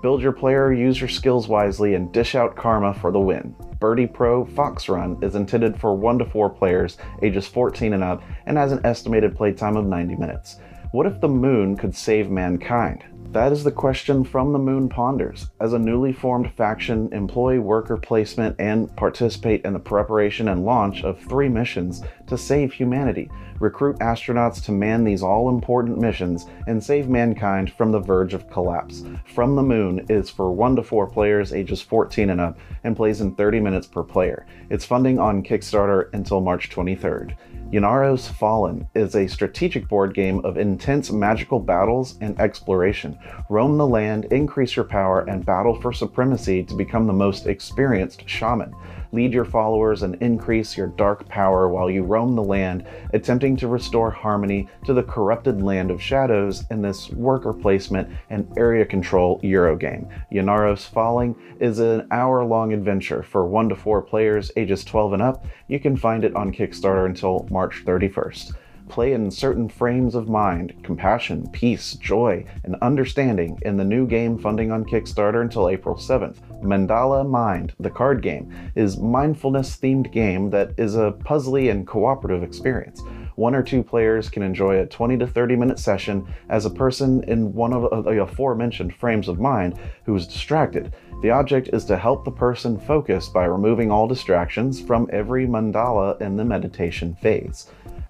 Build 0.05 0.21
your 0.21 0.33
player, 0.33 0.71
use 0.71 1.01
your 1.01 1.09
skills 1.09 1.47
wisely, 1.47 1.95
and 1.95 2.11
dish 2.11 2.35
out 2.35 2.55
karma 2.55 2.93
for 2.93 3.11
the 3.11 3.19
win. 3.19 3.55
Birdie 3.79 4.05
Pro 4.05 4.45
Fox 4.45 4.87
Run 4.87 5.17
is 5.23 5.33
intended 5.33 5.81
for 5.81 5.95
1 5.97 6.19
to 6.19 6.25
4 6.25 6.47
players, 6.47 6.97
ages 7.23 7.47
14 7.47 7.91
and 7.91 8.03
up, 8.03 8.21
and 8.45 8.55
has 8.55 8.71
an 8.71 8.85
estimated 8.85 9.35
playtime 9.35 9.75
of 9.75 9.87
90 9.87 10.15
minutes. 10.17 10.59
What 10.91 11.07
if 11.07 11.19
the 11.21 11.27
moon 11.27 11.75
could 11.75 11.95
save 11.95 12.29
mankind? 12.29 13.03
That 13.35 13.51
is 13.51 13.65
the 13.65 13.71
question 13.71 14.23
from 14.23 14.53
the 14.53 14.59
Moon 14.59 14.87
Ponders. 14.87 15.49
As 15.59 15.73
a 15.73 15.77
newly 15.77 16.13
formed 16.13 16.53
faction, 16.53 17.11
employ 17.11 17.59
worker 17.59 17.97
placement 17.97 18.55
and 18.59 18.95
participate 18.95 19.65
in 19.65 19.73
the 19.73 19.79
preparation 19.79 20.47
and 20.47 20.63
launch 20.63 21.03
of 21.03 21.19
three 21.19 21.49
missions 21.49 22.01
to 22.27 22.37
save 22.37 22.71
humanity. 22.71 23.29
Recruit 23.59 23.97
astronauts 23.99 24.63
to 24.63 24.71
man 24.71 25.03
these 25.03 25.21
all 25.21 25.49
important 25.49 25.97
missions 25.97 26.45
and 26.67 26.81
save 26.81 27.09
mankind 27.09 27.73
from 27.73 27.91
the 27.91 27.99
verge 27.99 28.33
of 28.33 28.49
collapse. 28.49 29.03
From 29.25 29.57
the 29.57 29.63
Moon 29.63 30.05
is 30.07 30.29
for 30.29 30.53
1 30.53 30.77
to 30.77 30.83
4 30.83 31.05
players 31.07 31.51
ages 31.51 31.81
14 31.81 32.29
and 32.29 32.39
up 32.39 32.57
and 32.85 32.95
plays 32.95 33.19
in 33.19 33.35
30 33.35 33.59
minutes 33.59 33.85
per 33.85 34.03
player. 34.03 34.45
It's 34.69 34.85
funding 34.85 35.19
on 35.19 35.43
Kickstarter 35.43 36.07
until 36.13 36.39
March 36.39 36.69
23rd. 36.69 37.35
Ynaros 37.71 38.31
Fallen 38.31 38.87
is 38.93 39.15
a 39.15 39.27
strategic 39.27 39.87
board 39.87 40.13
game 40.13 40.39
of 40.45 40.55
intense 40.55 41.11
magical 41.11 41.59
battles 41.59 42.15
and 42.21 42.39
exploration. 42.39 43.17
Roam 43.49 43.77
the 43.77 43.87
land, 43.87 44.25
increase 44.25 44.75
your 44.75 44.85
power, 44.85 45.21
and 45.21 45.45
battle 45.45 45.81
for 45.81 45.91
supremacy 45.91 46.63
to 46.63 46.75
become 46.75 47.07
the 47.07 47.13
most 47.13 47.47
experienced 47.47 48.29
shaman. 48.29 48.71
Lead 49.15 49.33
your 49.33 49.45
followers 49.45 50.03
and 50.03 50.21
increase 50.21 50.75
your 50.75 50.87
dark 50.87 51.25
power 51.29 51.69
while 51.69 51.89
you 51.89 52.03
roam 52.03 52.35
the 52.35 52.43
land, 52.43 52.85
attempting 53.13 53.55
to 53.55 53.69
restore 53.69 54.11
harmony 54.11 54.67
to 54.83 54.93
the 54.93 55.03
corrupted 55.03 55.61
land 55.61 55.89
of 55.89 56.01
shadows 56.01 56.65
in 56.69 56.81
this 56.81 57.09
worker 57.11 57.53
placement 57.53 58.09
and 58.29 58.45
area 58.57 58.85
control 58.85 59.39
Eurogame. 59.39 60.11
Ynaros 60.33 60.85
Falling 60.85 61.33
is 61.61 61.79
an 61.79 62.05
hour 62.11 62.43
long 62.43 62.73
adventure 62.73 63.23
for 63.23 63.47
1 63.47 63.69
to 63.69 63.75
4 63.77 64.01
players 64.01 64.51
ages 64.57 64.83
12 64.83 65.13
and 65.13 65.21
up. 65.21 65.45
You 65.69 65.79
can 65.79 65.95
find 65.95 66.25
it 66.25 66.35
on 66.35 66.51
Kickstarter 66.51 67.05
until 67.05 67.47
March 67.49 67.85
31st 67.85 68.51
play 68.89 69.13
in 69.13 69.31
certain 69.31 69.69
frames 69.69 70.15
of 70.15 70.27
mind, 70.27 70.73
compassion, 70.83 71.49
peace, 71.51 71.93
joy, 71.93 72.45
and 72.63 72.75
understanding 72.81 73.57
in 73.63 73.77
the 73.77 73.83
new 73.83 74.07
game 74.07 74.37
funding 74.37 74.71
on 74.71 74.85
Kickstarter 74.85 75.41
until 75.41 75.69
April 75.69 75.95
7th. 75.95 76.37
Mandala 76.61 77.27
Mind, 77.27 77.73
the 77.79 77.89
card 77.89 78.21
game, 78.21 78.53
is 78.75 78.97
mindfulness 78.97 79.77
themed 79.77 80.11
game 80.11 80.49
that 80.49 80.71
is 80.77 80.95
a 80.95 81.15
puzzly 81.23 81.69
and 81.69 81.87
cooperative 81.87 82.43
experience. 82.43 83.01
One 83.35 83.53
or 83.53 83.63
two 83.63 83.83
players 83.83 84.29
can 84.29 84.43
enjoy 84.43 84.79
a 84.79 84.85
20 84.85 85.17
to 85.17 85.27
30 85.27 85.55
minute 85.57 85.79
session 85.79 86.25
as 86.49 86.65
a 86.65 86.69
person 86.69 87.23
in 87.25 87.53
one 87.53 87.73
of 87.73 88.05
the 88.05 88.21
aforementioned 88.21 88.95
frames 88.95 89.27
of 89.27 89.39
mind 89.39 89.77
who 90.05 90.15
is 90.15 90.25
distracted. 90.25 90.93
The 91.21 91.31
object 91.31 91.69
is 91.73 91.85
to 91.85 91.97
help 91.97 92.23
the 92.23 92.31
person 92.31 92.79
focus 92.79 93.27
by 93.27 93.45
removing 93.45 93.91
all 93.91 94.07
distractions 94.07 94.79
from 94.79 95.09
every 95.11 95.45
mandala 95.45 96.19
in 96.21 96.37
the 96.37 96.45
meditation 96.45 97.15
phase. 97.15 97.67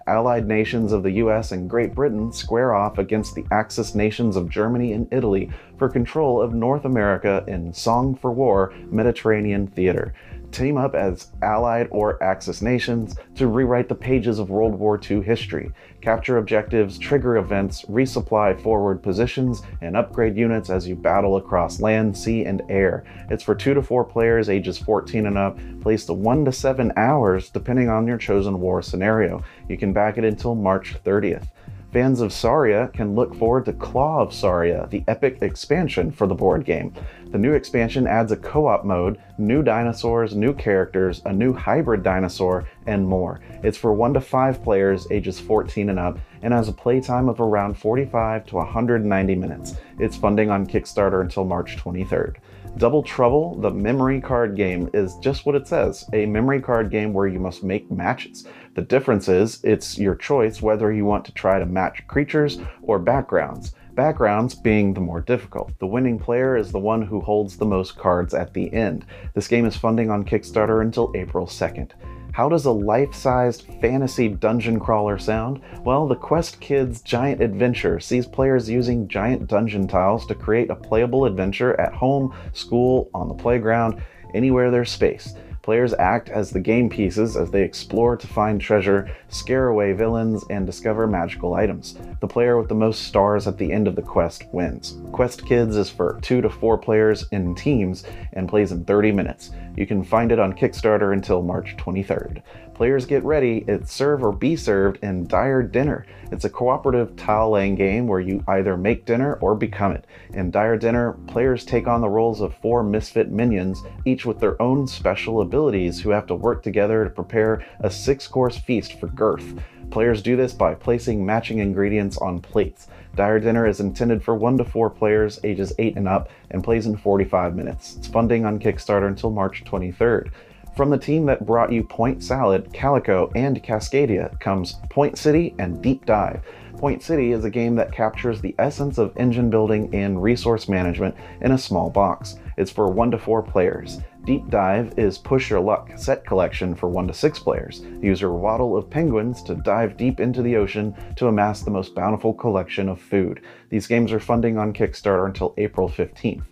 Allied 0.08 0.46
nations 0.46 0.92
of 0.92 1.02
the 1.02 1.10
US 1.12 1.50
and 1.50 1.68
Great 1.68 1.94
Britain 1.94 2.32
square 2.32 2.74
off 2.74 2.98
against 2.98 3.34
the 3.34 3.44
Axis 3.50 3.94
nations 3.94 4.36
of 4.36 4.48
Germany 4.48 4.92
and 4.92 5.08
Italy 5.12 5.50
for 5.78 5.88
control 5.88 6.40
of 6.40 6.54
North 6.54 6.84
America 6.84 7.44
in 7.48 7.72
Song 7.72 8.14
for 8.14 8.30
War 8.30 8.72
Mediterranean 8.90 9.66
theater. 9.66 10.14
Team 10.52 10.76
up 10.76 10.94
as 10.94 11.32
Allied 11.42 11.88
or 11.90 12.22
Axis 12.22 12.62
nations 12.62 13.16
to 13.34 13.48
rewrite 13.48 13.88
the 13.88 13.94
pages 13.96 14.38
of 14.38 14.48
World 14.48 14.78
War 14.78 14.98
II 14.98 15.22
history, 15.22 15.72
capture 16.06 16.38
objectives, 16.38 16.98
trigger 16.98 17.36
events, 17.36 17.82
resupply 17.86 18.56
forward 18.62 19.02
positions, 19.02 19.62
and 19.80 19.96
upgrade 19.96 20.36
units 20.36 20.70
as 20.70 20.86
you 20.86 20.94
battle 20.94 21.36
across 21.36 21.80
land, 21.80 22.16
sea, 22.16 22.44
and 22.44 22.62
air. 22.68 23.02
It's 23.28 23.42
for 23.42 23.56
2 23.56 23.74
to 23.74 23.82
4 23.82 24.04
players 24.04 24.48
ages 24.48 24.78
14 24.78 25.26
and 25.26 25.36
up, 25.36 25.58
placed 25.80 26.06
to 26.06 26.12
1 26.12 26.44
to 26.44 26.52
7 26.52 26.92
hours 26.96 27.50
depending 27.50 27.88
on 27.88 28.06
your 28.06 28.18
chosen 28.18 28.60
war 28.60 28.82
scenario. 28.82 29.42
You 29.68 29.76
can 29.76 29.92
back 29.92 30.16
it 30.16 30.24
until 30.24 30.54
March 30.54 30.94
30th. 31.04 31.48
Fans 31.96 32.20
of 32.20 32.30
Saria 32.30 32.90
can 32.92 33.14
look 33.14 33.34
forward 33.34 33.64
to 33.64 33.72
Claw 33.72 34.20
of 34.20 34.34
Saria, 34.34 34.86
the 34.90 35.02
epic 35.08 35.38
expansion 35.40 36.12
for 36.12 36.26
the 36.26 36.34
board 36.34 36.66
game. 36.66 36.92
The 37.30 37.38
new 37.38 37.54
expansion 37.54 38.06
adds 38.06 38.32
a 38.32 38.36
co 38.36 38.66
op 38.66 38.84
mode, 38.84 39.18
new 39.38 39.62
dinosaurs, 39.62 40.36
new 40.36 40.52
characters, 40.52 41.22
a 41.24 41.32
new 41.32 41.54
hybrid 41.54 42.02
dinosaur, 42.02 42.68
and 42.86 43.08
more. 43.08 43.40
It's 43.62 43.78
for 43.78 43.94
1 43.94 44.12
to 44.12 44.20
5 44.20 44.62
players 44.62 45.06
ages 45.10 45.40
14 45.40 45.88
and 45.88 45.98
up 45.98 46.18
and 46.42 46.52
has 46.52 46.68
a 46.68 46.72
playtime 46.74 47.30
of 47.30 47.40
around 47.40 47.78
45 47.78 48.44
to 48.44 48.56
190 48.56 49.34
minutes. 49.34 49.76
It's 49.98 50.18
funding 50.18 50.50
on 50.50 50.66
Kickstarter 50.66 51.22
until 51.22 51.46
March 51.46 51.78
23rd. 51.78 52.36
Double 52.76 53.02
Trouble, 53.02 53.58
the 53.58 53.70
memory 53.70 54.20
card 54.20 54.54
game, 54.54 54.90
is 54.92 55.16
just 55.22 55.46
what 55.46 55.54
it 55.54 55.66
says 55.66 56.04
a 56.12 56.26
memory 56.26 56.60
card 56.60 56.90
game 56.90 57.14
where 57.14 57.26
you 57.26 57.40
must 57.40 57.64
make 57.64 57.90
matches. 57.90 58.46
The 58.76 58.82
difference 58.82 59.26
is 59.30 59.64
it's 59.64 59.96
your 59.96 60.14
choice 60.14 60.60
whether 60.60 60.92
you 60.92 61.06
want 61.06 61.24
to 61.24 61.32
try 61.32 61.58
to 61.58 61.64
match 61.64 62.06
creatures 62.08 62.58
or 62.82 62.98
backgrounds. 62.98 63.72
Backgrounds 63.94 64.54
being 64.54 64.92
the 64.92 65.00
more 65.00 65.22
difficult. 65.22 65.72
The 65.78 65.86
winning 65.86 66.18
player 66.18 66.58
is 66.58 66.70
the 66.70 66.78
one 66.78 67.00
who 67.00 67.22
holds 67.22 67.56
the 67.56 67.64
most 67.64 67.96
cards 67.96 68.34
at 68.34 68.52
the 68.52 68.70
end. 68.74 69.06
This 69.32 69.48
game 69.48 69.64
is 69.64 69.78
funding 69.78 70.10
on 70.10 70.26
Kickstarter 70.26 70.82
until 70.82 71.10
April 71.14 71.46
2nd. 71.46 71.92
How 72.32 72.50
does 72.50 72.66
a 72.66 72.70
life 72.70 73.14
sized 73.14 73.62
fantasy 73.80 74.28
dungeon 74.28 74.78
crawler 74.78 75.16
sound? 75.16 75.62
Well, 75.82 76.06
the 76.06 76.14
Quest 76.14 76.60
Kids 76.60 77.00
Giant 77.00 77.40
Adventure 77.40 77.98
sees 77.98 78.26
players 78.26 78.68
using 78.68 79.08
giant 79.08 79.46
dungeon 79.46 79.88
tiles 79.88 80.26
to 80.26 80.34
create 80.34 80.68
a 80.68 80.76
playable 80.76 81.24
adventure 81.24 81.80
at 81.80 81.94
home, 81.94 82.34
school, 82.52 83.08
on 83.14 83.28
the 83.28 83.34
playground, 83.34 84.02
anywhere 84.34 84.70
there's 84.70 84.90
space. 84.90 85.34
Players 85.66 85.94
act 85.94 86.28
as 86.28 86.52
the 86.52 86.60
game 86.60 86.88
pieces 86.88 87.36
as 87.36 87.50
they 87.50 87.62
explore 87.62 88.16
to 88.16 88.26
find 88.28 88.60
treasure, 88.60 89.10
scare 89.30 89.66
away 89.66 89.94
villains, 89.94 90.44
and 90.48 90.64
discover 90.64 91.08
magical 91.08 91.54
items. 91.54 91.98
The 92.20 92.28
player 92.28 92.56
with 92.56 92.68
the 92.68 92.76
most 92.76 93.02
stars 93.02 93.48
at 93.48 93.58
the 93.58 93.72
end 93.72 93.88
of 93.88 93.96
the 93.96 94.02
quest 94.02 94.44
wins. 94.52 94.96
Quest 95.10 95.44
Kids 95.44 95.76
is 95.76 95.90
for 95.90 96.20
2 96.22 96.40
to 96.40 96.48
4 96.48 96.78
players 96.78 97.26
in 97.32 97.56
teams 97.56 98.04
and 98.34 98.48
plays 98.48 98.70
in 98.70 98.84
30 98.84 99.10
minutes. 99.10 99.50
You 99.74 99.88
can 99.88 100.04
find 100.04 100.30
it 100.30 100.38
on 100.38 100.52
Kickstarter 100.52 101.12
until 101.12 101.42
March 101.42 101.76
23rd. 101.76 102.42
Players 102.76 103.06
get 103.06 103.24
ready, 103.24 103.64
it's 103.66 103.90
serve 103.90 104.22
or 104.22 104.32
be 104.32 104.54
served 104.54 105.02
in 105.02 105.26
Dire 105.26 105.62
Dinner. 105.62 106.04
It's 106.30 106.44
a 106.44 106.50
cooperative 106.50 107.16
tile 107.16 107.52
laying 107.52 107.74
game 107.74 108.06
where 108.06 108.20
you 108.20 108.44
either 108.48 108.76
make 108.76 109.06
dinner 109.06 109.36
or 109.36 109.54
become 109.54 109.92
it. 109.92 110.04
In 110.34 110.50
Dire 110.50 110.76
Dinner, 110.76 111.14
players 111.26 111.64
take 111.64 111.86
on 111.86 112.02
the 112.02 112.10
roles 112.10 112.42
of 112.42 112.54
four 112.56 112.82
misfit 112.82 113.30
minions, 113.30 113.82
each 114.04 114.26
with 114.26 114.40
their 114.40 114.60
own 114.60 114.86
special 114.86 115.40
abilities, 115.40 116.02
who 116.02 116.10
have 116.10 116.26
to 116.26 116.34
work 116.34 116.62
together 116.62 117.02
to 117.02 117.08
prepare 117.08 117.64
a 117.80 117.90
six 117.90 118.28
course 118.28 118.58
feast 118.58 119.00
for 119.00 119.06
Girth. 119.06 119.54
Players 119.90 120.20
do 120.20 120.36
this 120.36 120.52
by 120.52 120.74
placing 120.74 121.24
matching 121.24 121.60
ingredients 121.60 122.18
on 122.18 122.40
plates. 122.40 122.88
Dire 123.14 123.40
Dinner 123.40 123.66
is 123.66 123.80
intended 123.80 124.22
for 124.22 124.34
1 124.34 124.58
to 124.58 124.66
4 124.66 124.90
players 124.90 125.40
ages 125.44 125.72
8 125.78 125.96
and 125.96 126.06
up 126.06 126.28
and 126.50 126.62
plays 126.62 126.84
in 126.84 126.98
45 126.98 127.56
minutes. 127.56 127.96
It's 127.96 128.06
funding 128.06 128.44
on 128.44 128.58
Kickstarter 128.58 129.08
until 129.08 129.30
March 129.30 129.64
23rd. 129.64 130.30
From 130.76 130.90
the 130.90 130.98
team 130.98 131.24
that 131.24 131.46
brought 131.46 131.72
you 131.72 131.82
Point 131.82 132.22
Salad, 132.22 132.70
Calico, 132.74 133.32
and 133.34 133.62
Cascadia 133.62 134.38
comes 134.40 134.74
Point 134.90 135.16
City 135.16 135.54
and 135.58 135.80
Deep 135.80 136.04
Dive. 136.04 136.42
Point 136.76 137.02
City 137.02 137.32
is 137.32 137.46
a 137.46 137.50
game 137.50 137.76
that 137.76 137.92
captures 137.92 138.42
the 138.42 138.54
essence 138.58 138.98
of 138.98 139.16
engine 139.16 139.48
building 139.48 139.88
and 139.94 140.22
resource 140.22 140.68
management 140.68 141.14
in 141.40 141.52
a 141.52 141.58
small 141.58 141.88
box. 141.88 142.36
It's 142.58 142.70
for 142.70 142.88
1 142.90 143.12
to 143.12 143.18
4 143.18 143.42
players. 143.42 144.00
Deep 144.26 144.50
Dive 144.50 144.92
is 144.98 145.18
Push 145.18 145.50
Your 145.50 145.60
Luck 145.60 145.92
set 145.94 146.26
collection 146.26 146.74
for 146.74 146.88
1 146.88 147.06
to 147.06 147.14
6 147.14 147.38
players. 147.38 147.82
Use 148.02 148.20
your 148.20 148.32
waddle 148.32 148.76
of 148.76 148.90
penguins 148.90 149.40
to 149.44 149.54
dive 149.54 149.96
deep 149.96 150.18
into 150.18 150.42
the 150.42 150.56
ocean 150.56 150.96
to 151.14 151.28
amass 151.28 151.62
the 151.62 151.70
most 151.70 151.94
bountiful 151.94 152.34
collection 152.34 152.88
of 152.88 153.00
food. 153.00 153.42
These 153.68 153.86
games 153.86 154.10
are 154.10 154.18
funding 154.18 154.58
on 154.58 154.72
Kickstarter 154.72 155.26
until 155.26 155.54
April 155.58 155.88
15th. 155.88 156.42